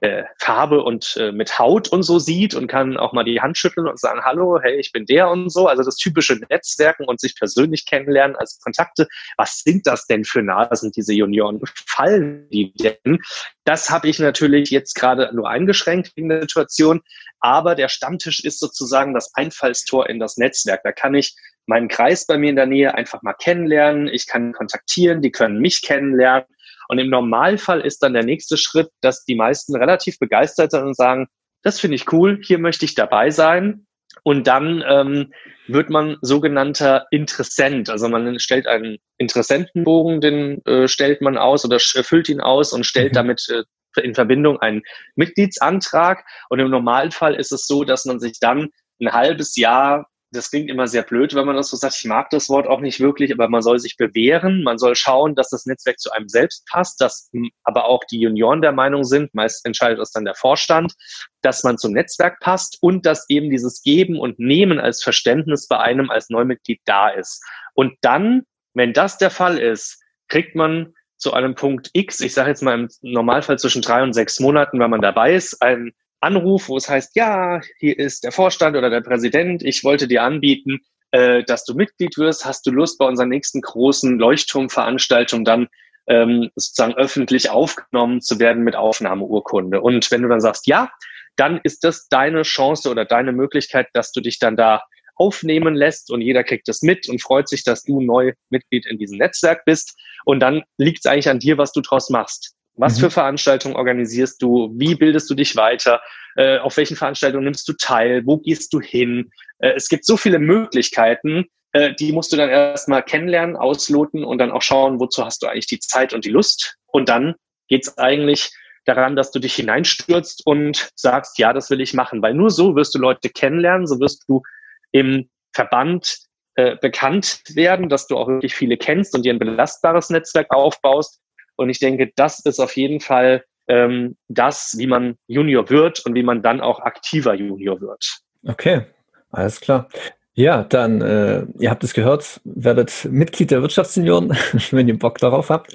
äh, 0.00 0.24
Farbe 0.38 0.82
und 0.82 1.16
äh, 1.18 1.30
mit 1.30 1.58
Haut 1.58 1.88
und 1.88 2.02
so 2.02 2.18
sieht 2.18 2.54
und 2.54 2.66
kann 2.66 2.96
auch 2.96 3.12
mal 3.12 3.24
die 3.24 3.40
Hand 3.40 3.58
schütteln 3.58 3.86
und 3.86 4.00
sagen, 4.00 4.22
hallo, 4.24 4.58
hey, 4.60 4.78
ich 4.78 4.92
bin 4.92 5.04
der 5.04 5.28
und 5.28 5.50
so. 5.50 5.66
Also 5.66 5.82
das 5.82 5.96
typische 5.96 6.36
Netzwerken 6.48 7.04
und 7.04 7.20
sich 7.20 7.36
persönlich 7.36 7.84
kennenlernen 7.84 8.36
als 8.36 8.58
Kontakte. 8.60 9.08
Was 9.36 9.58
sind 9.58 9.86
das 9.86 10.06
denn 10.06 10.24
für 10.24 10.42
Nasen, 10.42 10.90
diese 10.92 11.12
Junioren? 11.12 11.60
Fallen 11.86 12.48
die 12.50 12.72
denn? 12.72 13.18
Das 13.64 13.90
habe 13.90 14.08
ich 14.08 14.18
natürlich 14.18 14.70
jetzt 14.70 14.94
gerade 14.94 15.30
nur 15.34 15.48
eingeschränkt 15.48 16.12
wegen 16.16 16.30
der 16.30 16.42
Situation. 16.42 17.02
Aber 17.40 17.74
der 17.74 17.88
Stammtisch 17.88 18.42
ist 18.42 18.58
sozusagen 18.58 19.12
das 19.12 19.34
Einfallstor 19.34 20.08
in 20.08 20.18
das 20.18 20.38
Netzwerk. 20.38 20.82
Da 20.82 20.92
kann 20.92 21.14
ich 21.14 21.36
meinen 21.66 21.88
Kreis 21.88 22.26
bei 22.26 22.38
mir 22.38 22.50
in 22.50 22.56
der 22.56 22.66
Nähe 22.66 22.94
einfach 22.94 23.22
mal 23.22 23.34
kennenlernen. 23.34 24.08
Ich 24.08 24.26
kann 24.26 24.52
kontaktieren, 24.52 25.20
die 25.22 25.30
können 25.30 25.58
mich 25.58 25.82
kennenlernen. 25.82 26.46
Und 26.90 26.98
im 26.98 27.08
Normalfall 27.08 27.82
ist 27.82 28.02
dann 28.02 28.14
der 28.14 28.24
nächste 28.24 28.56
Schritt, 28.56 28.88
dass 29.00 29.24
die 29.24 29.36
meisten 29.36 29.76
relativ 29.76 30.18
begeistert 30.18 30.72
sind 30.72 30.82
und 30.82 30.96
sagen, 30.96 31.28
das 31.62 31.78
finde 31.78 31.94
ich 31.94 32.12
cool, 32.12 32.40
hier 32.42 32.58
möchte 32.58 32.84
ich 32.84 32.96
dabei 32.96 33.30
sein. 33.30 33.86
Und 34.24 34.48
dann 34.48 34.82
ähm, 34.84 35.32
wird 35.68 35.88
man 35.88 36.16
sogenannter 36.20 37.06
Interessent. 37.12 37.90
Also 37.90 38.08
man 38.08 38.40
stellt 38.40 38.66
einen 38.66 38.98
Interessentenbogen, 39.18 40.20
den 40.20 40.66
äh, 40.66 40.88
stellt 40.88 41.20
man 41.22 41.38
aus 41.38 41.64
oder 41.64 41.78
füllt 41.78 42.28
ihn 42.28 42.40
aus 42.40 42.72
und 42.72 42.84
stellt 42.84 43.12
mhm. 43.12 43.14
damit 43.14 43.46
äh, 43.50 44.02
in 44.02 44.16
Verbindung 44.16 44.58
einen 44.58 44.82
Mitgliedsantrag. 45.14 46.24
Und 46.48 46.58
im 46.58 46.70
Normalfall 46.70 47.36
ist 47.36 47.52
es 47.52 47.68
so, 47.68 47.84
dass 47.84 48.04
man 48.04 48.18
sich 48.18 48.40
dann 48.40 48.70
ein 49.00 49.12
halbes 49.12 49.54
Jahr 49.54 50.08
das 50.32 50.50
klingt 50.50 50.70
immer 50.70 50.86
sehr 50.86 51.02
blöd, 51.02 51.34
wenn 51.34 51.46
man 51.46 51.56
das 51.56 51.70
so 51.70 51.76
sagt. 51.76 51.96
Ich 51.96 52.04
mag 52.04 52.30
das 52.30 52.48
Wort 52.48 52.68
auch 52.68 52.80
nicht 52.80 53.00
wirklich, 53.00 53.32
aber 53.32 53.48
man 53.48 53.62
soll 53.62 53.80
sich 53.80 53.96
bewähren. 53.96 54.62
Man 54.62 54.78
soll 54.78 54.94
schauen, 54.94 55.34
dass 55.34 55.50
das 55.50 55.66
Netzwerk 55.66 55.98
zu 55.98 56.12
einem 56.12 56.28
selbst 56.28 56.66
passt, 56.68 57.00
dass 57.00 57.30
aber 57.64 57.86
auch 57.86 58.04
die 58.10 58.20
Junioren 58.20 58.62
der 58.62 58.72
Meinung 58.72 59.02
sind, 59.02 59.34
meist 59.34 59.66
entscheidet 59.66 59.98
das 59.98 60.12
dann 60.12 60.24
der 60.24 60.36
Vorstand, 60.36 60.94
dass 61.42 61.64
man 61.64 61.78
zum 61.78 61.92
Netzwerk 61.92 62.38
passt 62.40 62.78
und 62.80 63.06
dass 63.06 63.28
eben 63.28 63.50
dieses 63.50 63.82
Geben 63.82 64.20
und 64.20 64.38
Nehmen 64.38 64.78
als 64.78 65.02
Verständnis 65.02 65.66
bei 65.66 65.78
einem 65.78 66.10
als 66.10 66.30
Neumitglied 66.30 66.80
da 66.84 67.08
ist. 67.08 67.44
Und 67.74 67.94
dann, 68.00 68.42
wenn 68.74 68.92
das 68.92 69.18
der 69.18 69.30
Fall 69.30 69.58
ist, 69.58 70.00
kriegt 70.28 70.54
man 70.54 70.94
zu 71.16 71.32
einem 71.32 71.54
Punkt 71.54 71.90
X, 71.92 72.20
ich 72.20 72.34
sage 72.34 72.50
jetzt 72.50 72.62
mal 72.62 72.78
im 72.78 72.88
Normalfall 73.02 73.58
zwischen 73.58 73.82
drei 73.82 74.02
und 74.02 74.12
sechs 74.12 74.38
Monaten, 74.38 74.78
wenn 74.78 74.90
man 74.90 75.02
dabei 75.02 75.34
ist, 75.34 75.60
ein 75.60 75.92
Anruf, 76.20 76.68
wo 76.68 76.76
es 76.76 76.88
heißt, 76.88 77.16
ja, 77.16 77.60
hier 77.78 77.98
ist 77.98 78.24
der 78.24 78.32
Vorstand 78.32 78.76
oder 78.76 78.90
der 78.90 79.00
Präsident, 79.00 79.62
ich 79.62 79.84
wollte 79.84 80.06
dir 80.06 80.22
anbieten, 80.22 80.80
äh, 81.12 81.42
dass 81.44 81.64
du 81.64 81.74
Mitglied 81.74 82.18
wirst, 82.18 82.44
hast 82.44 82.66
du 82.66 82.70
Lust, 82.70 82.98
bei 82.98 83.06
unserer 83.06 83.26
nächsten 83.26 83.60
großen 83.60 84.18
Leuchtturmveranstaltung 84.18 85.44
dann 85.44 85.68
ähm, 86.06 86.50
sozusagen 86.56 86.94
öffentlich 86.94 87.50
aufgenommen 87.50 88.20
zu 88.20 88.38
werden 88.38 88.64
mit 88.64 88.76
Aufnahmeurkunde. 88.76 89.80
Und 89.80 90.10
wenn 90.10 90.22
du 90.22 90.28
dann 90.28 90.40
sagst, 90.40 90.66
ja, 90.66 90.90
dann 91.36 91.60
ist 91.62 91.84
das 91.84 92.08
deine 92.08 92.42
Chance 92.42 92.90
oder 92.90 93.04
deine 93.04 93.32
Möglichkeit, 93.32 93.88
dass 93.94 94.12
du 94.12 94.20
dich 94.20 94.38
dann 94.38 94.56
da 94.56 94.82
aufnehmen 95.14 95.74
lässt 95.74 96.10
und 96.10 96.22
jeder 96.22 96.44
kriegt 96.44 96.66
das 96.68 96.82
mit 96.82 97.08
und 97.08 97.22
freut 97.22 97.48
sich, 97.48 97.62
dass 97.62 97.82
du 97.84 98.00
neu 98.00 98.32
Mitglied 98.48 98.86
in 98.86 98.98
diesem 98.98 99.18
Netzwerk 99.18 99.64
bist. 99.64 99.96
Und 100.24 100.40
dann 100.40 100.62
liegt 100.78 101.00
es 101.00 101.10
eigentlich 101.10 101.28
an 101.28 101.38
dir, 101.38 101.58
was 101.58 101.72
du 101.72 101.80
draus 101.80 102.10
machst 102.10 102.54
Was 102.80 102.96
mhm. 102.96 103.02
für 103.02 103.10
Veranstaltungen 103.10 103.76
organisierst 103.76 104.40
du? 104.42 104.72
Wie 104.74 104.94
bildest 104.94 105.30
du 105.30 105.34
dich 105.34 105.56
weiter? 105.56 106.00
Äh, 106.36 106.58
auf 106.58 106.76
welchen 106.76 106.96
Veranstaltungen 106.96 107.44
nimmst 107.44 107.68
du 107.68 107.74
teil? 107.74 108.22
Wo 108.24 108.38
gehst 108.38 108.72
du 108.72 108.80
hin? 108.80 109.30
Äh, 109.58 109.72
es 109.76 109.88
gibt 109.88 110.04
so 110.04 110.16
viele 110.16 110.38
Möglichkeiten, 110.38 111.46
äh, 111.72 111.94
die 111.94 112.12
musst 112.12 112.32
du 112.32 112.36
dann 112.36 112.48
erstmal 112.48 113.02
kennenlernen, 113.02 113.56
ausloten 113.56 114.24
und 114.24 114.38
dann 114.38 114.50
auch 114.50 114.62
schauen, 114.62 114.98
wozu 114.98 115.24
hast 115.24 115.42
du 115.42 115.46
eigentlich 115.46 115.66
die 115.66 115.78
Zeit 115.78 116.12
und 116.12 116.24
die 116.24 116.30
Lust. 116.30 116.76
Und 116.86 117.08
dann 117.08 117.34
geht's 117.68 117.96
eigentlich 117.98 118.50
daran, 118.84 119.14
dass 119.14 119.30
du 119.30 119.38
dich 119.38 119.54
hineinstürzt 119.54 120.42
und 120.46 120.90
sagst, 120.96 121.38
ja, 121.38 121.52
das 121.52 121.70
will 121.70 121.80
ich 121.80 121.94
machen. 121.94 122.22
Weil 122.22 122.34
nur 122.34 122.50
so 122.50 122.74
wirst 122.74 122.94
du 122.94 122.98
Leute 122.98 123.28
kennenlernen, 123.28 123.86
so 123.86 124.00
wirst 124.00 124.24
du 124.28 124.42
im 124.90 125.28
Verband 125.52 126.16
äh, 126.56 126.76
bekannt 126.76 127.42
werden, 127.54 127.88
dass 127.88 128.06
du 128.06 128.16
auch 128.16 128.26
wirklich 128.26 128.54
viele 128.54 128.76
kennst 128.76 129.14
und 129.14 129.24
dir 129.24 129.32
ein 129.32 129.38
belastbares 129.38 130.10
Netzwerk 130.10 130.50
aufbaust. 130.50 131.19
Und 131.60 131.68
ich 131.68 131.78
denke, 131.78 132.10
das 132.16 132.40
ist 132.46 132.58
auf 132.58 132.74
jeden 132.74 133.00
Fall 133.00 133.44
ähm, 133.68 134.16
das, 134.28 134.76
wie 134.78 134.86
man 134.86 135.16
Junior 135.26 135.68
wird 135.68 136.00
und 136.06 136.14
wie 136.14 136.22
man 136.22 136.40
dann 136.40 136.62
auch 136.62 136.80
aktiver 136.80 137.34
Junior 137.34 137.78
wird. 137.82 138.22
Okay, 138.48 138.86
alles 139.30 139.60
klar. 139.60 139.86
Ja, 140.32 140.64
dann, 140.64 141.02
äh, 141.02 141.44
ihr 141.58 141.68
habt 141.68 141.84
es 141.84 141.92
gehört, 141.92 142.40
werdet 142.44 143.06
Mitglied 143.10 143.50
der 143.50 143.60
Wirtschaftssenioren, 143.60 144.30
wenn 144.70 144.88
ihr 144.88 144.98
Bock 144.98 145.18
darauf 145.18 145.50
habt. 145.50 145.74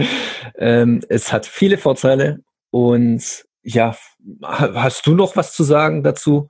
Ähm, 0.58 1.02
es 1.08 1.32
hat 1.32 1.46
viele 1.46 1.78
Vorteile 1.78 2.40
und 2.72 3.46
ja, 3.62 3.96
hast 4.42 5.06
du 5.06 5.14
noch 5.14 5.36
was 5.36 5.54
zu 5.54 5.64
sagen 5.64 6.02
dazu? 6.02 6.50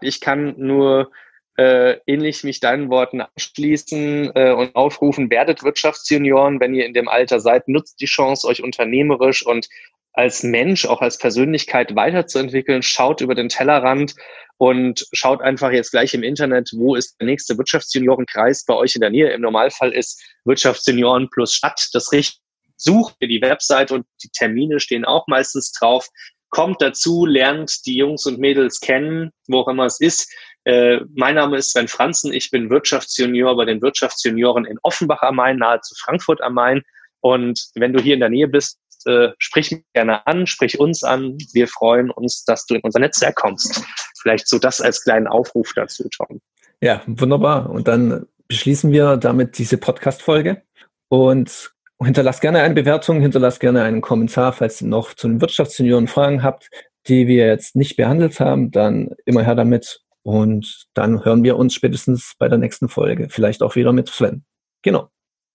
Ich 0.00 0.20
kann 0.20 0.54
nur 0.58 1.10
äh, 1.56 1.98
ähnlich 2.06 2.44
mich 2.44 2.60
deinen 2.60 2.90
Worten 2.90 3.22
anschließen 3.22 4.32
äh, 4.34 4.52
und 4.52 4.74
aufrufen, 4.74 5.30
werdet 5.30 5.62
Wirtschaftsjunioren, 5.62 6.60
wenn 6.60 6.74
ihr 6.74 6.86
in 6.86 6.94
dem 6.94 7.08
Alter 7.08 7.40
seid, 7.40 7.68
nutzt 7.68 8.00
die 8.00 8.06
Chance, 8.06 8.46
euch 8.46 8.62
unternehmerisch 8.62 9.44
und 9.44 9.68
als 10.12 10.42
Mensch, 10.42 10.86
auch 10.86 11.02
als 11.02 11.18
Persönlichkeit 11.18 11.94
weiterzuentwickeln. 11.94 12.82
Schaut 12.82 13.20
über 13.20 13.34
den 13.34 13.50
Tellerrand 13.50 14.14
und 14.56 15.06
schaut 15.12 15.42
einfach 15.42 15.70
jetzt 15.70 15.90
gleich 15.90 16.14
im 16.14 16.22
Internet, 16.22 16.70
wo 16.74 16.94
ist 16.94 17.16
der 17.20 17.26
nächste 17.26 17.56
Wirtschaftsjuniorenkreis 17.58 18.64
bei 18.64 18.74
euch 18.74 18.94
in 18.94 19.02
der 19.02 19.10
Nähe. 19.10 19.30
Im 19.30 19.42
Normalfall 19.42 19.92
ist 19.92 20.22
Wirtschaftsjunioren 20.44 21.28
plus 21.30 21.52
Stadt 21.52 21.88
das 21.92 22.12
richtige. 22.12 22.40
Sucht 22.78 23.16
ihr 23.20 23.28
die 23.28 23.40
Website 23.40 23.90
und 23.90 24.06
die 24.22 24.28
Termine 24.28 24.80
stehen 24.80 25.06
auch 25.06 25.26
meistens 25.28 25.72
drauf. 25.72 26.08
Kommt 26.50 26.80
dazu, 26.82 27.24
lernt 27.26 27.86
die 27.86 27.96
Jungs 27.96 28.26
und 28.26 28.38
Mädels 28.38 28.80
kennen, 28.80 29.32
wo 29.48 29.60
auch 29.60 29.68
immer 29.68 29.86
es 29.86 30.00
ist. 30.00 30.30
Äh, 30.66 30.98
mein 31.14 31.36
Name 31.36 31.58
ist 31.58 31.70
Sven 31.70 31.86
Franzen. 31.86 32.32
Ich 32.32 32.50
bin 32.50 32.70
Wirtschaftsjunior 32.70 33.56
bei 33.56 33.64
den 33.64 33.80
Wirtschaftsjunioren 33.80 34.64
in 34.64 34.78
Offenbach 34.82 35.22
am 35.22 35.36
Main, 35.36 35.58
nahe 35.58 35.80
zu 35.80 35.94
Frankfurt 35.94 36.40
am 36.42 36.54
Main. 36.54 36.82
Und 37.20 37.68
wenn 37.76 37.92
du 37.92 38.02
hier 38.02 38.14
in 38.14 38.20
der 38.20 38.30
Nähe 38.30 38.48
bist, 38.48 38.80
äh, 39.04 39.28
sprich 39.38 39.70
mich 39.70 39.84
gerne 39.94 40.26
an, 40.26 40.48
sprich 40.48 40.80
uns 40.80 41.04
an. 41.04 41.38
Wir 41.52 41.68
freuen 41.68 42.10
uns, 42.10 42.44
dass 42.44 42.66
du 42.66 42.74
in 42.74 42.80
unser 42.80 42.98
Netzwerk 42.98 43.36
kommst. 43.36 43.80
Vielleicht 44.20 44.48
so 44.48 44.58
das 44.58 44.80
als 44.80 45.04
kleinen 45.04 45.28
Aufruf 45.28 45.72
dazu, 45.76 46.08
Tom. 46.08 46.40
Ja, 46.80 47.00
wunderbar. 47.06 47.70
Und 47.70 47.86
dann 47.86 48.26
beschließen 48.48 48.90
wir 48.90 49.16
damit 49.18 49.58
diese 49.58 49.78
Podcast-Folge 49.78 50.62
und 51.06 51.72
hinterlasst 52.02 52.40
gerne 52.40 52.62
eine 52.62 52.74
Bewertung, 52.74 53.20
hinterlasst 53.20 53.60
gerne 53.60 53.84
einen 53.84 54.00
Kommentar, 54.00 54.52
falls 54.52 54.82
ihr 54.82 54.88
noch 54.88 55.14
zu 55.14 55.28
den 55.28 55.40
Wirtschaftssenioren 55.40 56.08
Fragen 56.08 56.42
habt, 56.42 56.70
die 57.06 57.28
wir 57.28 57.46
jetzt 57.46 57.76
nicht 57.76 57.96
behandelt 57.96 58.40
haben, 58.40 58.72
dann 58.72 59.10
immer 59.26 59.44
her 59.44 59.54
damit. 59.54 60.00
Und 60.26 60.88
dann 60.94 61.24
hören 61.24 61.44
wir 61.44 61.56
uns 61.56 61.72
spätestens 61.72 62.34
bei 62.36 62.48
der 62.48 62.58
nächsten 62.58 62.88
Folge. 62.88 63.28
Vielleicht 63.30 63.62
auch 63.62 63.76
wieder 63.76 63.92
mit 63.92 64.08
Sven. 64.08 64.44
Genau. 64.82 65.08